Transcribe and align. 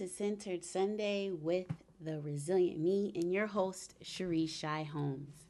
to 0.00 0.08
Centered 0.08 0.64
Sunday 0.64 1.28
with 1.30 1.66
the 2.00 2.20
Resilient 2.20 2.80
Me 2.80 3.12
and 3.14 3.30
your 3.30 3.46
host, 3.46 3.96
Cherie 4.00 4.46
Shy 4.46 4.82
Holmes. 4.82 5.44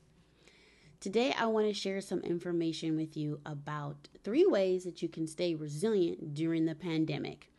Today, 0.98 1.32
I 1.38 1.46
want 1.46 1.68
to 1.68 1.72
share 1.72 2.00
some 2.00 2.18
information 2.22 2.96
with 2.96 3.16
you 3.16 3.39
about 3.46 4.08
three 4.25 4.44
ways 4.44 4.82
that 4.82 5.02
you 5.02 5.08
can 5.08 5.29
stay 5.29 5.54
resilient 5.54 6.34
during 6.34 6.64
the 6.64 6.75
pandemic. 6.75 7.52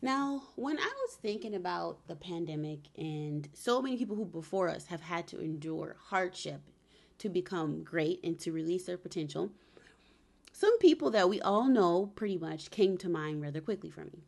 Now, 0.00 0.44
when 0.54 0.78
I 0.78 0.92
was 1.02 1.16
thinking 1.20 1.56
about 1.56 2.06
the 2.06 2.14
pandemic 2.14 2.82
and 2.96 3.48
so 3.52 3.82
many 3.82 3.96
people 3.96 4.14
who 4.14 4.24
before 4.24 4.68
us 4.68 4.86
have 4.86 5.00
had 5.00 5.26
to 5.28 5.40
endure 5.40 5.96
hardship 5.98 6.60
to 7.18 7.28
become 7.28 7.82
great 7.82 8.20
and 8.22 8.38
to 8.38 8.52
release 8.52 8.84
their 8.84 8.96
potential, 8.96 9.50
some 10.52 10.78
people 10.78 11.10
that 11.10 11.28
we 11.28 11.40
all 11.40 11.66
know 11.66 12.12
pretty 12.14 12.38
much 12.38 12.70
came 12.70 12.96
to 12.98 13.08
mind 13.08 13.42
rather 13.42 13.60
quickly 13.60 13.90
for 13.90 14.04
me. 14.04 14.22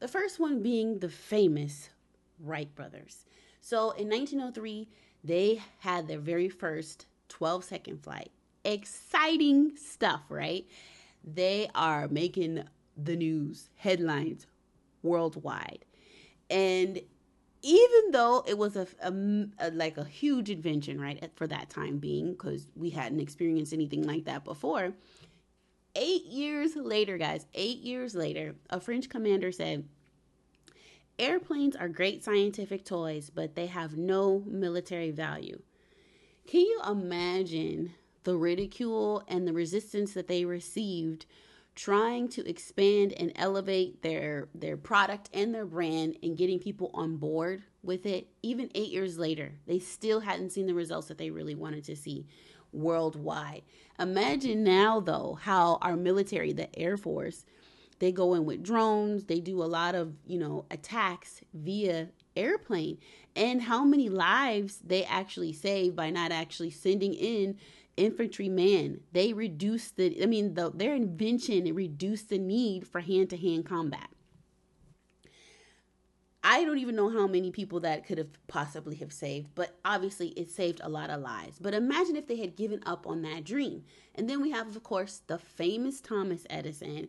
The 0.00 0.08
first 0.08 0.40
one 0.40 0.62
being 0.62 0.98
the 0.98 1.10
famous 1.10 1.90
Wright 2.38 2.74
brothers. 2.74 3.26
So 3.60 3.90
in 3.90 4.08
1903, 4.08 4.88
they 5.22 5.62
had 5.78 6.08
their 6.08 6.18
very 6.18 6.48
first 6.48 7.06
12 7.28 7.64
second 7.64 8.02
flight. 8.02 8.30
Exciting 8.64 9.76
stuff, 9.76 10.22
right? 10.30 10.66
They 11.22 11.68
are 11.74 12.08
making 12.08 12.64
the 12.96 13.14
news, 13.14 13.68
headlines 13.76 14.46
worldwide. 15.02 15.84
And 16.48 17.00
even 17.62 18.10
though 18.12 18.42
it 18.48 18.56
was 18.56 18.76
a, 18.76 18.86
a, 19.02 19.12
a, 19.58 19.70
like 19.72 19.98
a 19.98 20.04
huge 20.04 20.48
invention 20.48 20.98
right 20.98 21.30
for 21.36 21.46
that 21.46 21.68
time 21.68 21.98
being 21.98 22.32
because 22.32 22.70
we 22.74 22.88
hadn't 22.88 23.20
experienced 23.20 23.74
anything 23.74 24.02
like 24.02 24.24
that 24.24 24.44
before 24.44 24.94
eight 25.94 26.24
years 26.24 26.76
later 26.76 27.18
guys 27.18 27.46
eight 27.54 27.78
years 27.78 28.14
later 28.14 28.54
a 28.70 28.80
french 28.80 29.08
commander 29.08 29.50
said 29.50 29.84
airplanes 31.20 31.76
are 31.76 31.88
great 31.88 32.24
scientific 32.24 32.84
toys 32.84 33.30
but 33.30 33.54
they 33.54 33.66
have 33.66 33.96
no 33.96 34.42
military 34.46 35.10
value. 35.10 35.60
Can 36.46 36.60
you 36.62 36.80
imagine 36.88 37.92
the 38.24 38.36
ridicule 38.36 39.22
and 39.28 39.46
the 39.46 39.52
resistance 39.52 40.14
that 40.14 40.28
they 40.28 40.44
received 40.44 41.26
trying 41.74 42.28
to 42.28 42.48
expand 42.48 43.12
and 43.12 43.32
elevate 43.36 44.02
their 44.02 44.48
their 44.54 44.76
product 44.76 45.28
and 45.32 45.54
their 45.54 45.66
brand 45.66 46.16
and 46.22 46.36
getting 46.36 46.58
people 46.58 46.90
on 46.94 47.16
board 47.16 47.62
with 47.82 48.06
it 48.06 48.28
even 48.42 48.70
8 48.74 48.88
years 48.88 49.18
later 49.18 49.54
they 49.66 49.78
still 49.78 50.20
hadn't 50.20 50.50
seen 50.50 50.66
the 50.66 50.74
results 50.74 51.08
that 51.08 51.18
they 51.18 51.30
really 51.30 51.54
wanted 51.54 51.84
to 51.84 51.96
see 51.96 52.26
worldwide 52.72 53.62
imagine 53.98 54.62
now 54.62 55.00
though 55.00 55.38
how 55.42 55.78
our 55.82 55.96
military 55.96 56.52
the 56.52 56.78
air 56.78 56.96
force 56.96 57.44
they 57.98 58.12
go 58.12 58.34
in 58.34 58.44
with 58.44 58.62
drones 58.62 59.24
they 59.24 59.40
do 59.40 59.62
a 59.62 59.64
lot 59.64 59.94
of 59.94 60.12
you 60.26 60.38
know 60.38 60.64
attacks 60.70 61.40
via 61.54 62.08
airplane 62.36 62.98
and 63.34 63.62
how 63.62 63.84
many 63.84 64.08
lives 64.08 64.80
they 64.84 65.04
actually 65.04 65.52
save 65.52 65.96
by 65.96 66.10
not 66.10 66.32
actually 66.32 66.70
sending 66.70 67.14
in 67.14 67.56
infantrymen. 68.00 69.00
They 69.12 69.32
reduce 69.32 69.90
the, 69.90 70.22
I 70.22 70.26
mean, 70.26 70.54
the, 70.54 70.70
their 70.70 70.94
invention 70.94 71.72
reduced 71.74 72.30
the 72.30 72.38
need 72.38 72.86
for 72.86 73.00
hand 73.00 73.30
to 73.30 73.36
hand 73.36 73.66
combat. 73.66 74.08
I 76.42 76.64
don't 76.64 76.78
even 76.78 76.96
know 76.96 77.10
how 77.10 77.26
many 77.26 77.50
people 77.50 77.80
that 77.80 78.06
could 78.06 78.18
have 78.18 78.46
possibly 78.46 78.96
have 78.96 79.12
saved, 79.12 79.54
but 79.54 79.78
obviously 79.84 80.28
it 80.28 80.50
saved 80.50 80.80
a 80.82 80.88
lot 80.88 81.10
of 81.10 81.20
lives. 81.20 81.58
But 81.60 81.74
imagine 81.74 82.16
if 82.16 82.26
they 82.26 82.36
had 82.36 82.56
given 82.56 82.82
up 82.86 83.06
on 83.06 83.22
that 83.22 83.44
dream. 83.44 83.84
And 84.14 84.28
then 84.28 84.40
we 84.40 84.50
have, 84.50 84.74
of 84.74 84.82
course, 84.82 85.22
the 85.26 85.38
famous 85.38 86.00
Thomas 86.00 86.46
Edison. 86.48 87.08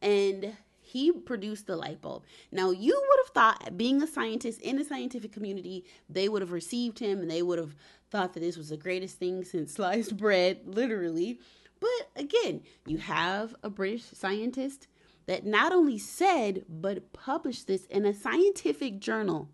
And 0.00 0.56
he 0.80 1.12
produced 1.12 1.66
the 1.66 1.76
light 1.76 2.00
bulb. 2.00 2.24
Now, 2.50 2.70
you 2.70 3.00
would 3.08 3.18
have 3.26 3.34
thought, 3.34 3.76
being 3.76 4.02
a 4.02 4.06
scientist 4.06 4.60
in 4.62 4.76
the 4.76 4.84
scientific 4.84 5.30
community, 5.30 5.84
they 6.08 6.28
would 6.28 6.42
have 6.42 6.52
received 6.52 6.98
him 6.98 7.20
and 7.20 7.30
they 7.30 7.42
would 7.42 7.58
have 7.58 7.76
thought 8.10 8.32
that 8.32 8.40
this 8.40 8.56
was 8.56 8.70
the 8.70 8.76
greatest 8.76 9.18
thing 9.18 9.44
since 9.44 9.74
sliced 9.74 10.16
bread, 10.16 10.62
literally. 10.64 11.38
But 11.80 12.10
again, 12.16 12.62
you 12.86 12.98
have 12.98 13.54
a 13.62 13.70
British 13.70 14.04
scientist 14.04 14.88
that 15.26 15.46
not 15.46 15.72
only 15.72 15.98
said, 15.98 16.64
but 16.68 17.12
published 17.12 17.66
this 17.66 17.86
in 17.86 18.04
a 18.04 18.14
scientific 18.14 19.00
journal 19.00 19.48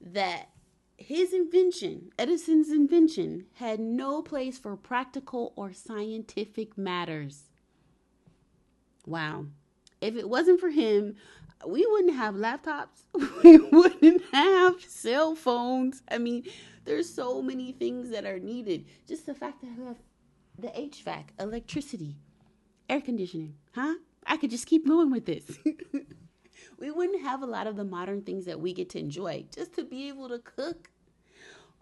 that 0.00 0.50
his 0.98 1.32
invention, 1.32 2.10
Edison's 2.18 2.70
invention, 2.70 3.46
had 3.54 3.80
no 3.80 4.22
place 4.22 4.58
for 4.58 4.76
practical 4.76 5.52
or 5.56 5.72
scientific 5.72 6.76
matters. 6.76 7.50
Wow. 9.06 9.46
If 10.00 10.16
it 10.16 10.28
wasn't 10.28 10.60
for 10.60 10.70
him, 10.70 11.16
we 11.66 11.86
wouldn't 11.86 12.14
have 12.14 12.34
laptops. 12.34 13.04
We 13.42 13.58
wouldn't 13.58 14.22
have 14.32 14.82
cell 14.82 15.34
phones. 15.34 16.02
I 16.10 16.18
mean, 16.18 16.44
there's 16.84 17.12
so 17.12 17.42
many 17.42 17.72
things 17.72 18.10
that 18.10 18.24
are 18.24 18.38
needed. 18.38 18.86
Just 19.06 19.26
the 19.26 19.34
fact 19.34 19.60
that 19.60 19.78
we 19.78 19.84
have 19.84 19.96
the 20.58 20.68
HVAC, 20.68 21.26
electricity, 21.38 22.16
air 22.88 23.00
conditioning, 23.00 23.54
huh? 23.74 23.94
I 24.26 24.36
could 24.36 24.50
just 24.50 24.66
keep 24.66 24.86
going 24.86 25.10
with 25.10 25.26
this. 25.26 25.44
we 26.78 26.90
wouldn't 26.90 27.22
have 27.22 27.42
a 27.42 27.46
lot 27.46 27.66
of 27.66 27.76
the 27.76 27.84
modern 27.84 28.22
things 28.22 28.44
that 28.46 28.60
we 28.60 28.72
get 28.72 28.90
to 28.90 28.98
enjoy 28.98 29.44
just 29.54 29.74
to 29.74 29.84
be 29.84 30.08
able 30.08 30.28
to 30.28 30.38
cook 30.38 30.90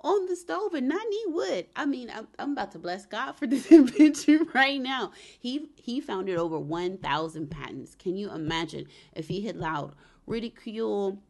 on 0.04 0.26
the 0.26 0.36
stove 0.36 0.74
and 0.74 0.86
not 0.88 1.02
need 1.08 1.24
wood. 1.28 1.66
I 1.74 1.86
mean, 1.86 2.10
I'm, 2.14 2.28
I'm 2.38 2.52
about 2.52 2.72
to 2.72 2.78
bless 2.78 3.06
God 3.06 3.32
for 3.32 3.46
this 3.48 3.66
invention 3.72 4.46
right 4.54 4.80
now. 4.80 5.12
He 5.38 5.70
he 5.76 6.00
founded 6.00 6.36
over 6.36 6.58
1,000 6.58 7.50
patents. 7.50 7.94
Can 7.94 8.16
you 8.16 8.30
imagine 8.30 8.86
if 9.14 9.28
he 9.28 9.46
had 9.46 9.56
allowed 9.56 9.94
ridicule 10.26 11.22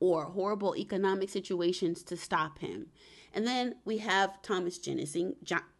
or 0.00 0.26
horrible 0.26 0.76
economic 0.76 1.28
situations 1.28 2.02
to 2.04 2.16
stop 2.16 2.60
him? 2.60 2.86
And 3.34 3.46
then 3.46 3.74
we 3.84 3.98
have 3.98 4.40
Thomas 4.42 4.78
Jennings, 4.78 5.14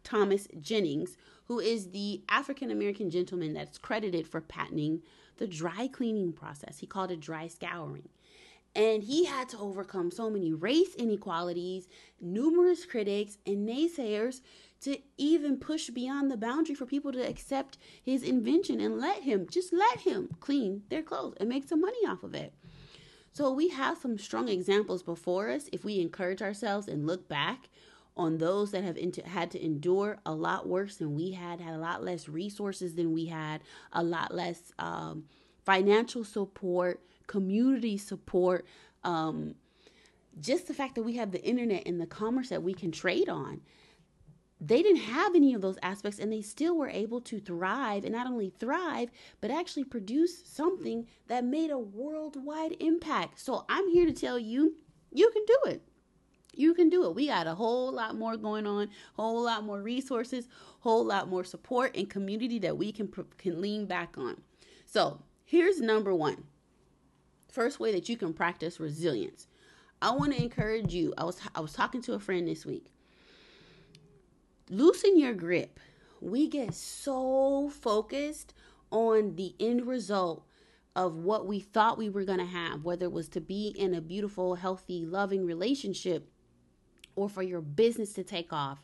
Thomas 0.03 0.47
Jennings, 0.61 1.17
who 1.49 1.59
is 1.59 1.89
the 1.89 2.21
African 2.29 2.69
American 2.69 3.09
gentleman 3.09 3.53
that's 3.53 3.79
credited 3.79 4.27
for 4.27 4.39
patenting 4.39 5.01
the 5.37 5.47
dry 5.47 5.89
cleaning 5.91 6.31
process. 6.31 6.77
He 6.77 6.85
called 6.85 7.11
it 7.11 7.19
dry 7.19 7.47
scouring. 7.47 8.07
And 8.75 9.01
he 9.01 9.25
had 9.25 9.49
to 9.49 9.57
overcome 9.57 10.11
so 10.11 10.29
many 10.29 10.53
race 10.53 10.93
inequalities, 10.93 11.87
numerous 12.21 12.85
critics, 12.85 13.39
and 13.47 13.67
naysayers 13.67 14.41
to 14.81 14.99
even 15.17 15.57
push 15.57 15.89
beyond 15.89 16.29
the 16.29 16.37
boundary 16.37 16.75
for 16.75 16.85
people 16.85 17.11
to 17.13 17.27
accept 17.27 17.79
his 18.03 18.21
invention 18.21 18.79
and 18.79 18.99
let 18.99 19.23
him, 19.23 19.47
just 19.51 19.73
let 19.73 20.01
him 20.01 20.29
clean 20.39 20.83
their 20.89 21.01
clothes 21.01 21.33
and 21.39 21.49
make 21.49 21.67
some 21.67 21.81
money 21.81 22.05
off 22.07 22.21
of 22.21 22.35
it. 22.35 22.53
So 23.33 23.51
we 23.51 23.69
have 23.69 23.97
some 23.97 24.19
strong 24.19 24.49
examples 24.49 25.01
before 25.01 25.49
us 25.49 25.67
if 25.73 25.83
we 25.83 25.99
encourage 25.99 26.43
ourselves 26.43 26.87
and 26.87 27.07
look 27.07 27.27
back 27.27 27.69
on 28.19 28.37
those 28.37 28.71
that 28.71 28.83
have 28.83 28.97
into, 28.97 29.25
had 29.25 29.49
to 29.49 29.65
endure 29.65 30.17
a 30.25 30.33
lot 30.33 30.67
worse 30.67 30.97
than 30.97 31.15
we 31.15 31.31
had, 31.31 31.61
had 31.61 31.73
a 31.73 31.79
lot 31.79 32.03
less 32.03 32.27
resources 32.27 32.95
than 32.95 33.13
we 33.13 33.25
had, 33.25 33.61
a 33.93 34.03
lot 34.03 34.33
less 34.35 34.73
um, 34.77 35.23
financial 35.65 36.25
support, 36.25 37.01
community 37.27 37.97
support, 37.97 38.65
um, 39.05 39.55
just 40.41 40.67
the 40.67 40.73
fact 40.73 40.95
that 40.95 41.03
we 41.03 41.15
have 41.15 41.31
the 41.31 41.43
internet 41.43 41.87
and 41.87 41.99
the 41.99 42.05
commerce 42.05 42.49
that 42.49 42.61
we 42.61 42.73
can 42.73 42.91
trade 42.91 43.29
on. 43.29 43.61
They 44.61 44.83
didn't 44.83 45.03
have 45.03 45.33
any 45.33 45.53
of 45.53 45.61
those 45.61 45.77
aspects 45.81 46.19
and 46.19 46.31
they 46.31 46.41
still 46.41 46.75
were 46.75 46.89
able 46.89 47.21
to 47.21 47.39
thrive 47.39 48.03
and 48.03 48.13
not 48.13 48.27
only 48.27 48.49
thrive, 48.49 49.09
but 49.39 49.49
actually 49.49 49.85
produce 49.85 50.45
something 50.45 51.07
that 51.27 51.45
made 51.45 51.71
a 51.71 51.79
worldwide 51.79 52.75
impact. 52.81 53.39
So 53.39 53.63
I'm 53.69 53.89
here 53.89 54.05
to 54.05 54.11
tell 54.11 54.37
you, 54.37 54.75
you 55.13 55.29
can 55.31 55.45
do 55.45 55.71
it. 55.71 55.81
You 56.59 56.73
can 56.73 56.89
do 56.89 57.05
it. 57.05 57.15
We 57.15 57.27
got 57.27 57.47
a 57.47 57.55
whole 57.55 57.89
lot 57.89 58.17
more 58.17 58.35
going 58.35 58.67
on, 58.67 58.89
whole 59.13 59.43
lot 59.45 59.63
more 59.63 59.81
resources, 59.81 60.49
whole 60.81 61.05
lot 61.05 61.29
more 61.29 61.45
support 61.45 61.95
and 61.95 62.09
community 62.09 62.59
that 62.59 62.77
we 62.77 62.91
can 62.91 63.07
can 63.37 63.61
lean 63.61 63.85
back 63.85 64.17
on. 64.17 64.41
So, 64.85 65.21
here's 65.45 65.79
number 65.79 66.13
1 66.13 66.43
first 67.49 67.79
way 67.79 67.93
that 67.93 68.09
you 68.09 68.17
can 68.17 68.33
practice 68.33 68.77
resilience. 68.77 69.47
I 70.01 70.11
want 70.11 70.33
to 70.33 70.43
encourage 70.43 70.93
you. 70.93 71.13
I 71.17 71.23
was 71.23 71.39
I 71.55 71.61
was 71.61 71.71
talking 71.71 72.01
to 72.01 72.13
a 72.13 72.19
friend 72.19 72.45
this 72.45 72.65
week. 72.65 72.91
Loosen 74.69 75.17
your 75.17 75.33
grip. 75.33 75.79
We 76.19 76.49
get 76.49 76.73
so 76.73 77.69
focused 77.69 78.53
on 78.91 79.37
the 79.37 79.55
end 79.61 79.87
result 79.87 80.45
of 80.93 81.15
what 81.15 81.47
we 81.47 81.61
thought 81.61 81.97
we 81.97 82.09
were 82.09 82.25
going 82.25 82.39
to 82.39 82.45
have, 82.45 82.83
whether 82.83 83.05
it 83.05 83.13
was 83.13 83.29
to 83.29 83.39
be 83.39 83.69
in 83.69 83.93
a 83.93 84.01
beautiful, 84.01 84.55
healthy, 84.55 85.05
loving 85.05 85.45
relationship 85.45 86.29
or 87.19 87.29
for 87.29 87.43
your 87.43 87.61
business 87.61 88.13
to 88.13 88.23
take 88.23 88.53
off 88.53 88.81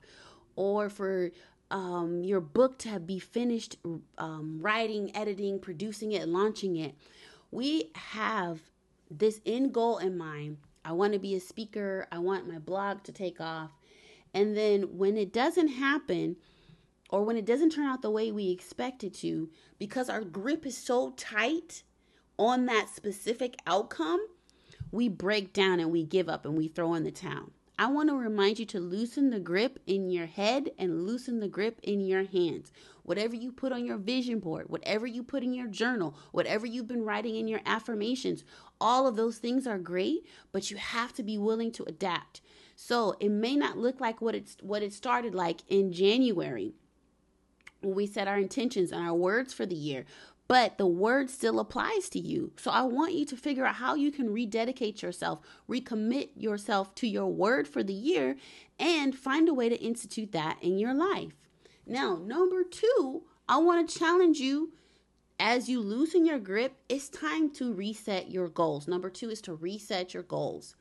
or 0.55 0.89
for 0.89 1.31
um, 1.71 2.23
your 2.23 2.41
book 2.41 2.77
to 2.79 2.99
be 2.99 3.19
finished 3.19 3.77
um, 4.17 4.59
writing, 4.61 5.15
editing, 5.15 5.59
producing 5.59 6.11
it, 6.11 6.27
launching 6.27 6.75
it 6.77 6.95
we 7.55 7.91
have 7.95 8.59
this 9.09 9.39
end 9.45 9.73
goal 9.73 9.97
in 9.97 10.17
mind. 10.17 10.57
I 10.83 10.91
want 10.91 11.13
to 11.13 11.19
be 11.19 11.35
a 11.35 11.39
speaker. 11.39 12.05
I 12.11 12.19
want 12.19 12.51
my 12.51 12.59
blog 12.59 13.03
to 13.03 13.11
take 13.11 13.39
off. 13.39 13.71
And 14.33 14.55
then 14.57 14.97
when 14.97 15.17
it 15.17 15.31
doesn't 15.31 15.69
happen, 15.69 16.35
or 17.09 17.23
when 17.23 17.37
it 17.37 17.45
doesn't 17.45 17.69
turn 17.69 17.85
out 17.85 18.01
the 18.01 18.11
way 18.11 18.31
we 18.31 18.51
expect 18.51 19.03
it 19.03 19.13
to, 19.15 19.49
because 19.79 20.09
our 20.09 20.21
grip 20.21 20.65
is 20.65 20.77
so 20.77 21.11
tight 21.11 21.83
on 22.37 22.65
that 22.65 22.89
specific 22.89 23.55
outcome, 23.65 24.19
we 24.91 25.07
break 25.07 25.53
down 25.53 25.79
and 25.79 25.91
we 25.91 26.03
give 26.03 26.27
up 26.27 26.45
and 26.45 26.57
we 26.57 26.67
throw 26.67 26.93
in 26.95 27.03
the 27.03 27.11
towel. 27.11 27.51
I 27.77 27.87
want 27.87 28.07
to 28.07 28.15
remind 28.15 28.57
you 28.57 28.65
to 28.67 28.79
loosen 28.79 29.31
the 29.31 29.39
grip 29.39 29.79
in 29.85 30.09
your 30.09 30.27
head 30.27 30.69
and 30.77 31.05
loosen 31.05 31.41
the 31.41 31.49
grip 31.49 31.79
in 31.83 31.99
your 31.99 32.23
hands. 32.23 32.71
Whatever 33.03 33.35
you 33.35 33.51
put 33.51 33.73
on 33.73 33.85
your 33.85 33.97
vision 33.97 34.39
board, 34.39 34.69
whatever 34.69 35.05
you 35.05 35.23
put 35.23 35.43
in 35.43 35.53
your 35.53 35.67
journal, 35.67 36.15
whatever 36.31 36.65
you've 36.65 36.87
been 36.87 37.03
writing 37.03 37.35
in 37.35 37.49
your 37.49 37.59
affirmations, 37.65 38.45
all 38.79 39.07
of 39.07 39.17
those 39.17 39.39
things 39.39 39.67
are 39.67 39.77
great, 39.77 40.25
but 40.53 40.71
you 40.71 40.77
have 40.77 41.13
to 41.15 41.23
be 41.23 41.37
willing 41.37 41.71
to 41.73 41.83
adapt. 41.83 42.39
So 42.77 43.17
it 43.19 43.29
may 43.29 43.57
not 43.57 43.77
look 43.77 43.99
like 43.99 44.21
what 44.21 44.35
it's 44.35 44.55
what 44.61 44.81
it 44.81 44.93
started 44.93 45.35
like 45.35 45.61
in 45.67 45.91
January 45.91 46.73
when 47.81 47.95
we 47.95 48.07
set 48.07 48.27
our 48.27 48.37
intentions 48.37 48.91
and 48.91 49.05
our 49.05 49.13
words 49.13 49.53
for 49.53 49.65
the 49.65 49.75
year 49.75 50.05
but 50.47 50.77
the 50.77 50.87
word 50.87 51.29
still 51.29 51.59
applies 51.59 52.09
to 52.09 52.19
you. 52.19 52.51
So 52.57 52.71
I 52.71 52.83
want 52.83 53.13
you 53.13 53.25
to 53.25 53.37
figure 53.37 53.65
out 53.65 53.75
how 53.75 53.95
you 53.95 54.11
can 54.11 54.31
rededicate 54.31 55.01
yourself, 55.01 55.39
recommit 55.69 56.29
yourself 56.35 56.93
to 56.95 57.07
your 57.07 57.27
word 57.27 57.67
for 57.67 57.83
the 57.83 57.93
year, 57.93 58.35
and 58.79 59.15
find 59.15 59.49
a 59.49 59.53
way 59.53 59.69
to 59.69 59.83
institute 59.83 60.31
that 60.33 60.57
in 60.61 60.77
your 60.77 60.93
life. 60.93 61.33
Now, 61.87 62.15
number 62.15 62.63
two, 62.63 63.23
I 63.47 63.57
want 63.57 63.89
to 63.89 63.99
challenge 63.99 64.39
you 64.39 64.73
as 65.39 65.67
you 65.67 65.81
loosen 65.81 66.25
your 66.25 66.39
grip, 66.39 66.77
it's 66.87 67.09
time 67.09 67.49
to 67.51 67.73
reset 67.73 68.31
your 68.31 68.47
goals. 68.47 68.87
Number 68.87 69.09
two 69.09 69.29
is 69.29 69.41
to 69.41 69.53
reset 69.53 70.13
your 70.13 70.23
goals. 70.23 70.75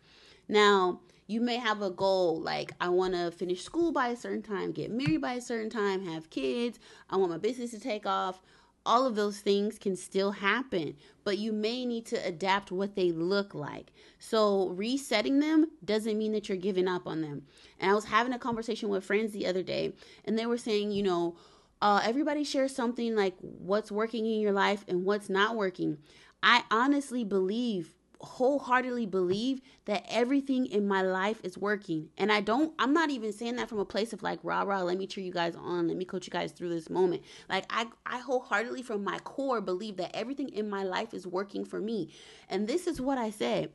Now, 0.49 1.01
you 1.27 1.41
may 1.41 1.57
have 1.57 1.83
a 1.83 1.91
goal 1.91 2.41
like 2.41 2.73
I 2.81 2.91
want 2.91 3.15
to 3.15 3.31
finish 3.31 3.63
school 3.63 3.91
by 3.93 4.09
a 4.09 4.17
certain 4.17 4.43
time, 4.43 4.73
get 4.73 4.91
married 4.91 5.23
by 5.23 5.33
a 5.35 5.41
certain 5.41 5.71
time, 5.71 6.05
have 6.05 6.31
kids, 6.31 6.79
I 7.11 7.17
want 7.17 7.33
my 7.33 7.39
business 7.39 7.71
to 7.73 7.81
take 7.81 8.07
off 8.07 8.43
all 8.87 9.07
of 9.07 9.15
those 9.15 9.39
things 9.39 9.79
can 9.79 9.97
still 9.97 10.33
happen, 10.33 10.97
but 11.25 11.39
you 11.39 11.53
may 11.53 11.87
need 11.87 12.05
to 12.07 12.27
adapt 12.27 12.71
what 12.71 12.95
they 12.95 13.13
look 13.13 13.55
like. 13.55 13.93
So, 14.19 14.69
resetting 14.69 15.41
them 15.41 15.71
doesn't 15.85 16.19
mean 16.19 16.33
that 16.33 16.49
you're 16.49 16.59
giving 16.59 16.89
up 16.89 17.07
on 17.07 17.23
them. 17.23 17.47
And 17.81 17.91
I 17.91 17.95
was 17.95 18.05
having 18.05 18.33
a 18.33 18.39
conversation 18.39 18.89
with 18.89 19.05
friends 19.05 19.33
the 19.33 19.47
other 19.47 19.63
day, 19.63 19.95
and 20.25 20.39
they 20.39 20.47
were 20.47 20.59
saying, 20.59 20.93
you 20.93 21.03
know, 21.03 21.37
uh, 21.81 22.01
everybody 22.05 22.45
shares 22.45 22.75
something 22.75 23.15
like 23.15 23.35
what's 23.41 23.91
working 23.91 24.27
in 24.27 24.41
your 24.41 24.53
life 24.53 24.85
and 24.89 25.05
what's 25.05 25.29
not 25.29 25.57
working. 25.57 25.99
I 26.43 26.65
honestly 26.71 27.25
believe 27.25 27.95
wholeheartedly 28.25 29.07
believe 29.07 29.61
that 29.85 30.05
everything 30.09 30.67
in 30.67 30.89
my 30.89 31.03
life 31.03 31.41
is 31.45 31.57
working. 31.59 32.09
And 32.19 32.33
I 32.33 32.41
don't, 32.41 32.73
I'm 32.79 32.93
not 32.93 33.11
even 33.11 33.33
saying 33.33 33.57
that 33.57 33.69
from 33.69 33.79
a 33.79 33.85
place 33.85 34.13
of 34.13 34.23
like, 34.23 34.41
rah, 34.43 34.63
rah, 34.63 34.83
let 34.83 34.99
me 34.99 35.07
cheer 35.07 35.25
you 35.25 35.33
guys 35.33 35.55
on. 35.55 35.89
Let 35.89 35.97
me 35.97 36.05
coach 36.05 36.27
you 36.27 36.31
guys 36.31 36.53
through 36.53 36.71
this 36.71 36.91
moment. 36.91 37.23
Like, 37.49 37.65
I, 37.71 37.87
I 38.07 38.19
wholeheartedly 38.19 38.83
from 38.83 39.05
my 39.05 39.19
core 39.21 39.61
believe 39.61 39.97
that 39.99 40.15
everything 40.15 40.49
in 40.49 40.69
my 40.69 40.83
life 40.83 41.15
is 41.15 41.27
working 41.27 41.65
for 41.65 41.81
me. 41.81 42.11
And 42.49 42.67
this 42.67 42.87
is 42.87 43.01
what 43.01 43.19
I 43.19 43.31
say 43.31 43.69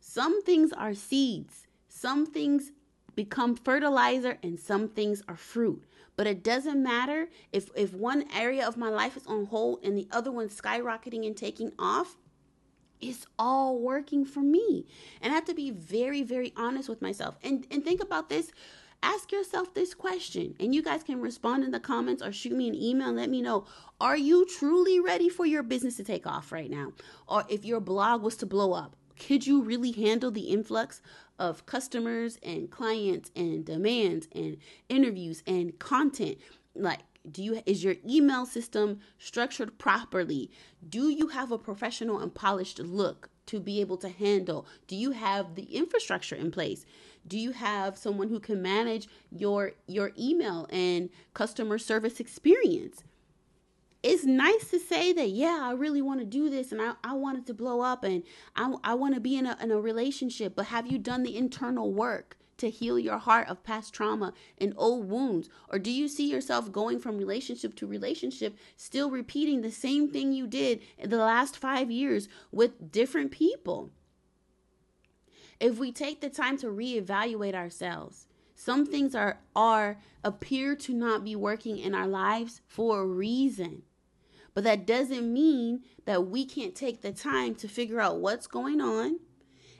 some 0.00 0.42
things 0.42 0.72
are 0.72 0.94
seeds, 0.94 1.66
some 1.88 2.24
things 2.24 2.72
become 3.14 3.56
fertilizer, 3.56 4.38
and 4.42 4.58
some 4.58 4.88
things 4.88 5.22
are 5.28 5.36
fruit. 5.36 5.84
But 6.14 6.26
it 6.26 6.42
doesn't 6.42 6.82
matter 6.82 7.28
if, 7.52 7.68
if 7.76 7.92
one 7.92 8.24
area 8.34 8.66
of 8.66 8.76
my 8.76 8.88
life 8.88 9.16
is 9.16 9.26
on 9.26 9.46
hold 9.46 9.80
and 9.84 9.96
the 9.96 10.08
other 10.10 10.32
one's 10.32 10.58
skyrocketing 10.60 11.26
and 11.26 11.36
taking 11.36 11.72
off 11.78 12.16
it's 13.00 13.26
all 13.38 13.78
working 13.78 14.24
for 14.24 14.40
me. 14.40 14.86
And 15.20 15.32
I 15.32 15.34
have 15.34 15.44
to 15.46 15.54
be 15.54 15.70
very, 15.70 16.22
very 16.22 16.52
honest 16.56 16.88
with 16.88 17.02
myself. 17.02 17.36
And 17.42 17.66
and 17.70 17.84
think 17.84 18.02
about 18.02 18.28
this. 18.28 18.52
Ask 19.00 19.30
yourself 19.30 19.74
this 19.74 19.94
question, 19.94 20.56
and 20.58 20.74
you 20.74 20.82
guys 20.82 21.04
can 21.04 21.20
respond 21.20 21.62
in 21.62 21.70
the 21.70 21.78
comments 21.78 22.20
or 22.20 22.32
shoot 22.32 22.52
me 22.52 22.66
an 22.66 22.74
email 22.74 23.08
and 23.08 23.16
let 23.16 23.30
me 23.30 23.40
know. 23.40 23.64
Are 24.00 24.16
you 24.16 24.44
truly 24.44 24.98
ready 24.98 25.28
for 25.28 25.46
your 25.46 25.62
business 25.62 25.96
to 25.98 26.04
take 26.04 26.26
off 26.26 26.50
right 26.50 26.68
now? 26.68 26.92
Or 27.28 27.44
if 27.48 27.64
your 27.64 27.78
blog 27.78 28.22
was 28.22 28.36
to 28.38 28.46
blow 28.46 28.72
up, 28.72 28.96
could 29.16 29.46
you 29.46 29.62
really 29.62 29.92
handle 29.92 30.32
the 30.32 30.48
influx 30.50 31.00
of 31.38 31.64
customers 31.64 32.38
and 32.42 32.70
clients 32.70 33.30
and 33.36 33.64
demands 33.64 34.28
and 34.34 34.56
interviews 34.88 35.44
and 35.46 35.78
content? 35.78 36.38
Like, 36.74 37.00
do 37.32 37.42
you 37.42 37.62
is 37.66 37.84
your 37.84 37.96
email 38.06 38.46
system 38.46 39.00
structured 39.18 39.78
properly? 39.78 40.50
Do 40.88 41.08
you 41.08 41.28
have 41.28 41.52
a 41.52 41.58
professional 41.58 42.20
and 42.20 42.34
polished 42.34 42.78
look 42.78 43.30
to 43.46 43.60
be 43.60 43.80
able 43.80 43.96
to 43.98 44.08
handle? 44.08 44.66
Do 44.86 44.96
you 44.96 45.12
have 45.12 45.54
the 45.54 45.64
infrastructure 45.64 46.36
in 46.36 46.50
place? 46.50 46.84
Do 47.26 47.38
you 47.38 47.52
have 47.52 47.96
someone 47.96 48.28
who 48.28 48.40
can 48.40 48.62
manage 48.62 49.08
your 49.30 49.72
your 49.86 50.12
email 50.18 50.66
and 50.70 51.10
customer 51.34 51.78
service 51.78 52.20
experience? 52.20 53.04
It's 54.02 54.24
nice 54.24 54.70
to 54.70 54.78
say 54.78 55.12
that 55.12 55.30
yeah 55.30 55.58
i 55.62 55.72
really 55.72 56.02
want 56.02 56.20
to 56.20 56.24
do 56.24 56.48
this 56.48 56.70
and 56.70 56.80
i, 56.80 56.92
I 57.02 57.14
want 57.14 57.38
it 57.38 57.46
to 57.46 57.54
blow 57.54 57.80
up 57.80 58.04
and 58.04 58.22
i, 58.54 58.72
I 58.84 58.94
want 58.94 59.14
to 59.16 59.20
be 59.20 59.36
in 59.36 59.44
a, 59.44 59.58
in 59.60 59.72
a 59.72 59.80
relationship 59.80 60.54
but 60.54 60.66
have 60.66 60.86
you 60.86 60.98
done 60.98 61.24
the 61.24 61.36
internal 61.36 61.92
work 61.92 62.37
to 62.58 62.70
heal 62.70 62.98
your 62.98 63.18
heart 63.18 63.48
of 63.48 63.64
past 63.64 63.92
trauma 63.94 64.32
and 64.58 64.72
old 64.76 65.08
wounds? 65.08 65.48
Or 65.68 65.78
do 65.78 65.90
you 65.90 66.08
see 66.08 66.30
yourself 66.30 66.70
going 66.70 66.98
from 66.98 67.18
relationship 67.18 67.74
to 67.76 67.86
relationship, 67.86 68.56
still 68.76 69.10
repeating 69.10 69.60
the 69.60 69.70
same 69.70 70.10
thing 70.10 70.32
you 70.32 70.46
did 70.46 70.82
in 70.98 71.10
the 71.10 71.16
last 71.16 71.56
five 71.56 71.90
years 71.90 72.28
with 72.52 72.92
different 72.92 73.30
people? 73.30 73.90
If 75.60 75.78
we 75.78 75.90
take 75.90 76.20
the 76.20 76.30
time 76.30 76.56
to 76.58 76.66
reevaluate 76.66 77.54
ourselves, 77.54 78.26
some 78.54 78.86
things 78.86 79.14
are 79.14 79.40
are 79.54 79.98
appear 80.24 80.74
to 80.74 80.92
not 80.92 81.24
be 81.24 81.36
working 81.36 81.78
in 81.78 81.94
our 81.94 82.08
lives 82.08 82.60
for 82.66 83.00
a 83.00 83.06
reason. 83.06 83.82
But 84.54 84.64
that 84.64 84.86
doesn't 84.86 85.32
mean 85.32 85.82
that 86.04 86.26
we 86.26 86.44
can't 86.44 86.74
take 86.74 87.00
the 87.00 87.12
time 87.12 87.54
to 87.56 87.68
figure 87.68 88.00
out 88.00 88.18
what's 88.20 88.48
going 88.48 88.80
on 88.80 89.20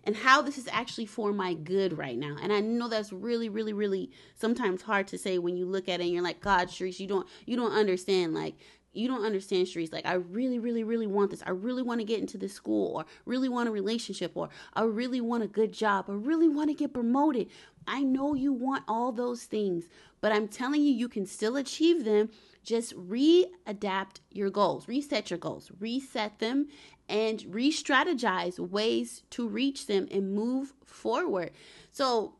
and 0.04 0.16
how 0.16 0.42
this 0.42 0.58
is 0.58 0.68
actually 0.70 1.06
for 1.06 1.32
my 1.32 1.54
good 1.54 1.96
right 1.96 2.16
now. 2.16 2.36
And 2.40 2.52
I 2.52 2.60
know 2.60 2.88
that's 2.88 3.12
really, 3.12 3.48
really, 3.48 3.72
really 3.72 4.10
sometimes 4.36 4.82
hard 4.82 5.06
to 5.08 5.18
say 5.18 5.38
when 5.38 5.56
you 5.56 5.66
look 5.66 5.88
at 5.88 6.00
it 6.00 6.04
and 6.04 6.12
you're 6.12 6.22
like, 6.22 6.40
God, 6.40 6.68
Sharice, 6.68 7.00
you 7.00 7.06
don't 7.06 7.26
you 7.46 7.56
don't 7.56 7.72
understand. 7.72 8.34
Like 8.34 8.54
you 8.92 9.08
don't 9.08 9.24
understand 9.24 9.66
Sharice. 9.66 9.92
Like 9.92 10.06
I 10.06 10.14
really, 10.14 10.58
really, 10.58 10.84
really 10.84 11.06
want 11.06 11.30
this. 11.30 11.42
I 11.46 11.50
really 11.50 11.82
want 11.82 12.00
to 12.00 12.06
get 12.06 12.20
into 12.20 12.38
this 12.38 12.52
school 12.54 12.96
or 12.96 13.04
really 13.26 13.48
want 13.48 13.68
a 13.68 13.72
relationship 13.72 14.32
or 14.34 14.48
I 14.74 14.82
really 14.82 15.20
want 15.20 15.44
a 15.44 15.48
good 15.48 15.72
job 15.72 16.06
or 16.08 16.16
really 16.16 16.48
want 16.48 16.70
to 16.70 16.74
get 16.74 16.94
promoted. 16.94 17.48
I 17.86 18.02
know 18.02 18.34
you 18.34 18.52
want 18.52 18.84
all 18.88 19.12
those 19.12 19.44
things, 19.44 19.84
but 20.20 20.32
I'm 20.32 20.48
telling 20.48 20.82
you, 20.82 20.92
you 20.92 21.08
can 21.08 21.26
still 21.26 21.56
achieve 21.56 22.04
them 22.04 22.30
just 22.68 22.92
re-adapt 22.96 24.20
your 24.30 24.50
goals 24.50 24.86
reset 24.86 25.30
your 25.30 25.38
goals 25.38 25.72
reset 25.80 26.38
them 26.38 26.68
and 27.08 27.44
re 27.48 27.72
strategize 27.72 28.58
ways 28.58 29.22
to 29.30 29.48
reach 29.48 29.86
them 29.86 30.06
and 30.10 30.34
move 30.34 30.74
forward. 30.84 31.50
So 31.90 32.34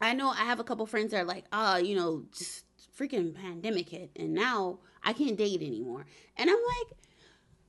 I 0.00 0.14
know 0.14 0.30
I 0.30 0.44
have 0.44 0.60
a 0.60 0.64
couple 0.64 0.86
friends 0.86 1.10
that 1.10 1.22
are 1.22 1.24
like, 1.24 1.44
oh, 1.52 1.76
you 1.76 1.96
know, 1.96 2.24
just 2.36 2.64
freaking 2.96 3.34
pandemic 3.34 3.88
hit 3.88 4.10
and 4.16 4.32
now 4.32 4.78
I 5.02 5.12
can't 5.12 5.36
date 5.36 5.62
anymore. 5.62 6.06
And 6.36 6.48
I'm 6.48 6.56
like, 6.56 6.96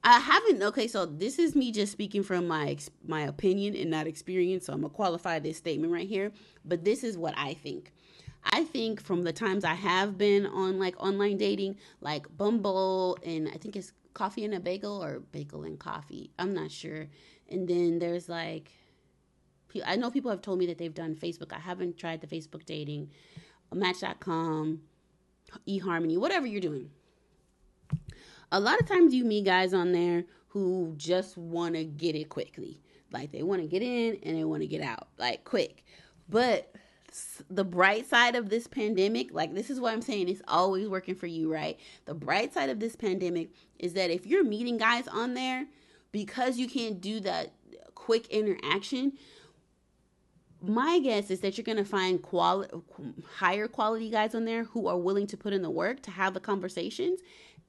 I 0.03 0.19
haven't. 0.19 0.63
Okay, 0.63 0.87
so 0.87 1.05
this 1.05 1.37
is 1.37 1.55
me 1.55 1.71
just 1.71 1.91
speaking 1.91 2.23
from 2.23 2.47
my 2.47 2.77
my 3.05 3.21
opinion 3.21 3.75
and 3.75 3.89
not 3.89 4.07
experience. 4.07 4.65
So 4.65 4.73
I'm 4.73 4.81
gonna 4.81 4.93
qualify 4.93 5.39
this 5.39 5.57
statement 5.57 5.93
right 5.93 6.07
here. 6.07 6.31
But 6.65 6.83
this 6.83 7.03
is 7.03 7.17
what 7.17 7.33
I 7.37 7.53
think. 7.53 7.91
I 8.43 8.63
think 8.63 9.01
from 9.01 9.23
the 9.23 9.33
times 9.33 9.63
I 9.63 9.75
have 9.75 10.17
been 10.17 10.45
on 10.45 10.79
like 10.79 10.95
online 11.01 11.37
dating, 11.37 11.77
like 11.99 12.25
Bumble, 12.37 13.17
and 13.23 13.47
I 13.47 13.57
think 13.57 13.75
it's 13.75 13.93
coffee 14.13 14.45
and 14.45 14.53
a 14.53 14.59
bagel 14.59 15.03
or 15.03 15.19
bagel 15.31 15.63
and 15.63 15.79
coffee. 15.79 16.31
I'm 16.39 16.53
not 16.53 16.71
sure. 16.71 17.07
And 17.49 17.67
then 17.67 17.99
there's 17.99 18.27
like, 18.27 18.71
I 19.85 19.95
know 19.95 20.11
people 20.11 20.31
have 20.31 20.41
told 20.41 20.59
me 20.59 20.65
that 20.67 20.77
they've 20.77 20.93
done 20.93 21.15
Facebook. 21.15 21.53
I 21.53 21.59
haven't 21.59 21.97
tried 21.97 22.21
the 22.21 22.27
Facebook 22.27 22.65
dating, 22.65 23.09
uh, 23.71 23.75
Match.com, 23.75 24.81
eHarmony, 25.67 26.17
whatever 26.17 26.45
you're 26.45 26.61
doing. 26.61 26.89
A 28.51 28.59
lot 28.59 28.79
of 28.79 28.87
times 28.87 29.13
you 29.13 29.23
meet 29.23 29.45
guys 29.45 29.73
on 29.73 29.91
there 29.91 30.25
who 30.47 30.93
just 30.97 31.37
want 31.37 31.75
to 31.75 31.85
get 31.85 32.15
it 32.15 32.29
quickly. 32.29 32.81
Like 33.11 33.31
they 33.31 33.43
want 33.43 33.61
to 33.61 33.67
get 33.67 33.81
in 33.81 34.19
and 34.23 34.37
they 34.37 34.43
want 34.43 34.61
to 34.61 34.67
get 34.67 34.81
out, 34.81 35.07
like 35.17 35.43
quick. 35.43 35.85
But 36.27 36.73
the 37.49 37.63
bright 37.63 38.07
side 38.09 38.35
of 38.35 38.49
this 38.49 38.67
pandemic, 38.67 39.33
like 39.33 39.53
this 39.53 39.69
is 39.69 39.79
what 39.79 39.93
I'm 39.93 40.01
saying, 40.01 40.29
it's 40.29 40.41
always 40.47 40.87
working 40.87 41.15
for 41.15 41.27
you, 41.27 41.51
right? 41.51 41.79
The 42.05 42.13
bright 42.13 42.53
side 42.53 42.69
of 42.69 42.79
this 42.79 42.95
pandemic 42.95 43.49
is 43.79 43.93
that 43.93 44.09
if 44.09 44.25
you're 44.25 44.43
meeting 44.43 44.77
guys 44.77 45.07
on 45.07 45.33
there, 45.33 45.65
because 46.11 46.57
you 46.57 46.67
can't 46.67 47.01
do 47.01 47.19
that 47.21 47.53
quick 47.95 48.27
interaction, 48.27 49.13
my 50.61 50.99
guess 50.99 51.31
is 51.31 51.39
that 51.41 51.57
you're 51.57 51.65
going 51.65 51.77
to 51.77 51.85
find 51.85 52.21
quality 52.21 52.75
higher 53.35 53.67
quality 53.67 54.09
guys 54.09 54.35
on 54.35 54.45
there 54.45 54.65
who 54.65 54.87
are 54.87 54.97
willing 54.97 55.25
to 55.27 55.37
put 55.37 55.53
in 55.53 55.63
the 55.63 55.69
work 55.69 56.01
to 56.03 56.11
have 56.11 56.33
the 56.33 56.39
conversations 56.39 57.19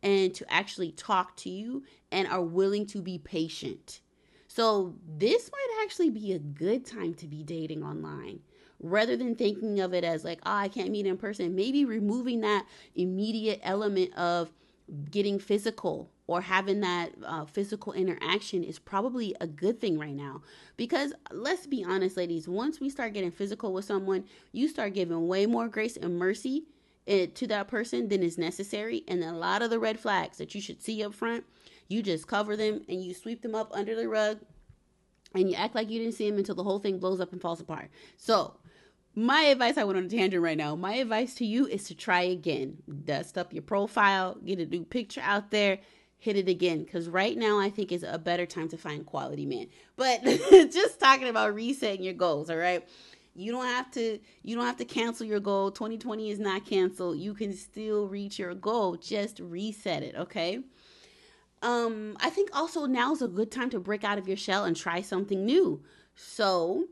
and 0.03 0.35
to 0.35 0.53
actually 0.53 0.93
talk 0.93 1.37
to 1.37 1.49
you 1.49 1.83
and 2.11 2.29
are 2.29 2.43
willing 2.43 2.85
to 2.85 3.01
be 3.01 3.19
patient. 3.19 4.01
So, 4.49 4.95
this 5.09 5.51
might 5.51 5.83
actually 5.83 6.11
be 6.11 6.33
a 6.33 6.39
good 6.39 6.85
time 6.85 7.15
to 7.15 7.27
be 7.27 7.43
dating 7.43 7.83
online 7.83 8.41
rather 8.83 9.17
than 9.17 9.35
thinking 9.35 9.81
of 9.81 9.95
it 9.95 10.05
as 10.05 10.25
like, 10.25 10.41
oh, 10.45 10.53
I 10.53 10.69
can't 10.69 10.91
meet 10.91 11.07
in 11.07 11.17
person, 11.17 11.55
maybe 11.55 11.85
removing 11.85 12.41
that 12.41 12.67
immediate 12.95 13.61
element 13.63 14.13
of 14.15 14.51
getting 15.11 15.39
physical 15.39 16.11
or 16.27 16.41
having 16.41 16.81
that 16.81 17.13
uh, 17.25 17.45
physical 17.45 17.93
interaction 17.93 18.63
is 18.63 18.79
probably 18.79 19.35
a 19.41 19.47
good 19.47 19.81
thing 19.81 19.99
right 19.99 20.15
now. 20.15 20.43
Because 20.77 21.13
let's 21.31 21.67
be 21.67 21.85
honest, 21.85 22.17
ladies, 22.17 22.49
once 22.49 22.81
we 22.81 22.91
start 22.91 23.13
getting 23.13 23.31
physical 23.31 23.73
with 23.73 23.85
someone, 23.85 24.25
you 24.53 24.69
start 24.69 24.95
giving 24.95 25.29
way 25.29 25.47
more 25.47 25.69
grace 25.69 25.97
and 25.97 26.19
mercy 26.19 26.65
eh, 27.07 27.27
to 27.35 27.47
that 27.49 27.69
person 27.69 28.09
than 28.09 28.23
is 28.23 28.39
necessary. 28.39 29.05
And 29.09 29.23
a 29.23 29.33
lot 29.33 29.63
of 29.63 29.71
the 29.71 29.79
red 29.79 29.99
flags 29.99 30.39
that 30.39 30.55
you 30.55 30.61
should 30.61 30.83
see 30.83 31.05
up 31.05 31.15
front, 31.15 31.45
you 31.89 32.03
just 32.03 32.27
cover 32.27 32.57
them 32.57 32.83
and 32.89 33.03
you 33.03 33.15
sweep 33.15 33.43
them 33.43 33.55
up 33.55 33.71
under 33.73 33.95
the 33.95 34.09
rug 34.09 34.39
and 35.35 35.51
you 35.51 35.57
act 35.57 35.75
like 35.75 35.91
you 35.91 35.99
didn't 35.99 36.15
see 36.15 36.29
them 36.29 36.39
until 36.39 36.55
the 36.55 36.65
whole 36.65 36.79
thing 36.79 36.99
blows 36.99 37.21
up 37.21 37.33
and 37.33 37.41
falls 37.41 37.61
apart. 37.61 37.91
So, 38.17 38.55
my 39.15 39.43
advice 39.43 39.77
I 39.77 39.85
went 39.85 39.99
on 39.99 40.05
a 40.05 40.09
tangent 40.09 40.43
right 40.43 40.57
now. 40.57 40.75
My 40.75 40.95
advice 40.95 41.35
to 41.35 41.47
you 41.47 41.67
is 41.67 41.85
to 41.85 41.95
try 41.95 42.23
again. 42.23 42.79
Dust 43.05 43.37
up 43.37 43.53
your 43.53 43.63
profile, 43.63 44.39
get 44.45 44.59
a 44.59 44.67
new 44.67 44.85
picture 44.85 45.21
out 45.23 45.51
there, 45.51 45.79
hit 46.19 46.37
it 46.37 46.49
again 46.49 46.85
because 46.85 47.09
right 47.09 47.37
now 47.37 47.59
I 47.59 47.69
think 47.69 47.93
is 47.93 48.05
a 48.05 48.19
better 48.19 48.47
time 48.47 48.69
to 48.69 48.79
find 48.79 49.05
quality 49.05 49.45
man. 49.45 49.67
But 49.97 50.23
just 50.51 50.99
talking 50.99 51.29
about 51.29 51.55
resetting 51.55 52.03
your 52.03 52.15
goals, 52.15 52.49
all 52.49 52.57
right? 52.57 52.87
You 53.35 53.53
don't 53.53 53.67
have 53.67 53.91
to 53.93 54.19
you 54.43 54.57
don't 54.57 54.65
have 54.65 54.77
to 54.79 54.85
cancel 54.85 55.27
your 55.27 55.41
goal. 55.41 55.71
2020 55.71 56.31
is 56.31 56.39
not 56.39 56.65
canceled. 56.65 57.19
You 57.19 57.35
can 57.35 57.53
still 57.55 58.07
reach 58.09 58.39
your 58.39 58.55
goal. 58.55 58.97
Just 58.97 59.41
reset 59.41 60.03
it, 60.03 60.15
okay? 60.15 60.61
Um 61.61 62.17
I 62.21 62.31
think 62.31 62.49
also 62.55 62.87
now 62.87 63.13
is 63.13 63.21
a 63.21 63.29
good 63.29 63.51
time 63.51 63.69
to 63.71 63.81
break 63.81 64.05
out 64.05 64.17
of 64.17 64.27
your 64.27 64.37
shell 64.37 64.65
and 64.65 64.77
try 64.77 65.03
something 65.03 65.45
new. 65.45 65.83
So, 66.15 66.85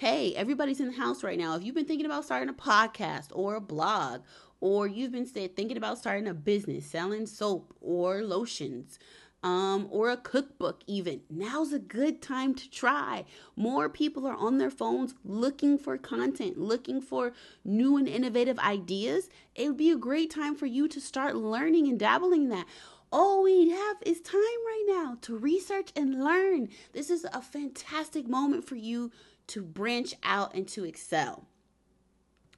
hey, 0.00 0.34
everybody's 0.34 0.80
in 0.80 0.86
the 0.86 0.96
house 0.96 1.22
right 1.22 1.38
now. 1.38 1.54
If 1.54 1.62
you've 1.62 1.74
been 1.74 1.84
thinking 1.84 2.06
about 2.06 2.24
starting 2.24 2.48
a 2.48 2.54
podcast 2.54 3.26
or 3.32 3.56
a 3.56 3.60
blog 3.60 4.22
or 4.58 4.86
you've 4.86 5.12
been 5.12 5.26
thinking 5.26 5.76
about 5.76 5.98
starting 5.98 6.26
a 6.26 6.32
business, 6.32 6.86
selling 6.86 7.26
soap 7.26 7.74
or 7.82 8.22
lotions, 8.22 8.98
um, 9.42 9.88
or 9.90 10.08
a 10.08 10.16
cookbook, 10.16 10.80
even, 10.86 11.20
now's 11.28 11.74
a 11.74 11.78
good 11.78 12.22
time 12.22 12.54
to 12.54 12.70
try. 12.70 13.26
More 13.56 13.90
people 13.90 14.26
are 14.26 14.36
on 14.36 14.56
their 14.56 14.70
phones 14.70 15.14
looking 15.22 15.76
for 15.76 15.98
content, 15.98 16.58
looking 16.58 17.02
for 17.02 17.34
new 17.62 17.98
and 17.98 18.08
innovative 18.08 18.58
ideas. 18.58 19.28
It 19.54 19.68
would 19.68 19.76
be 19.76 19.90
a 19.90 19.98
great 19.98 20.30
time 20.30 20.56
for 20.56 20.64
you 20.64 20.88
to 20.88 21.00
start 21.00 21.36
learning 21.36 21.88
and 21.88 21.98
dabbling 21.98 22.44
in 22.44 22.48
that. 22.48 22.66
All 23.12 23.42
we 23.42 23.70
have 23.70 23.96
is 24.02 24.20
time 24.20 24.40
right 24.40 24.84
now 24.88 25.18
to 25.22 25.36
research 25.36 25.90
and 25.96 26.22
learn. 26.22 26.68
This 26.92 27.10
is 27.10 27.26
a 27.32 27.42
fantastic 27.42 28.28
moment 28.28 28.64
for 28.64 28.76
you 28.76 29.10
to 29.48 29.62
branch 29.62 30.14
out 30.22 30.54
and 30.54 30.68
to 30.68 30.84
excel. 30.84 31.44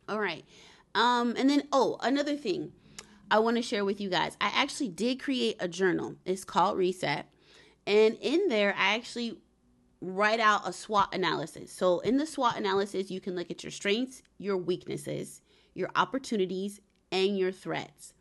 All 0.09 0.21
right. 0.21 0.45
Um, 0.95 1.35
and 1.39 1.49
then, 1.49 1.63
oh, 1.73 1.97
another 2.03 2.37
thing 2.37 2.73
I 3.31 3.39
want 3.39 3.57
to 3.57 3.63
share 3.63 3.85
with 3.85 3.99
you 3.99 4.11
guys. 4.11 4.37
I 4.43 4.51
actually 4.55 4.91
did 4.91 5.23
create 5.23 5.57
a 5.59 5.69
journal. 5.69 6.17
It's 6.27 6.45
called 6.45 6.77
Reset. 6.77 7.27
And 7.87 8.19
in 8.21 8.49
there, 8.49 8.75
I 8.77 8.95
actually 8.95 9.39
write 10.03 10.41
out 10.41 10.69
a 10.69 10.73
SWOT 10.73 11.15
analysis. 11.15 11.73
So, 11.73 12.01
in 12.01 12.19
the 12.19 12.27
SWOT 12.27 12.59
analysis, 12.59 13.11
you 13.11 13.21
can 13.21 13.35
look 13.35 13.51
at 13.51 13.65
your 13.65 13.71
strengths, 13.71 14.23
your 14.37 14.59
weaknesses, 14.59 15.41
your 15.73 15.89
opportunities, 15.97 16.81
and 17.11 17.39
your 17.39 17.53
threats 17.53 18.13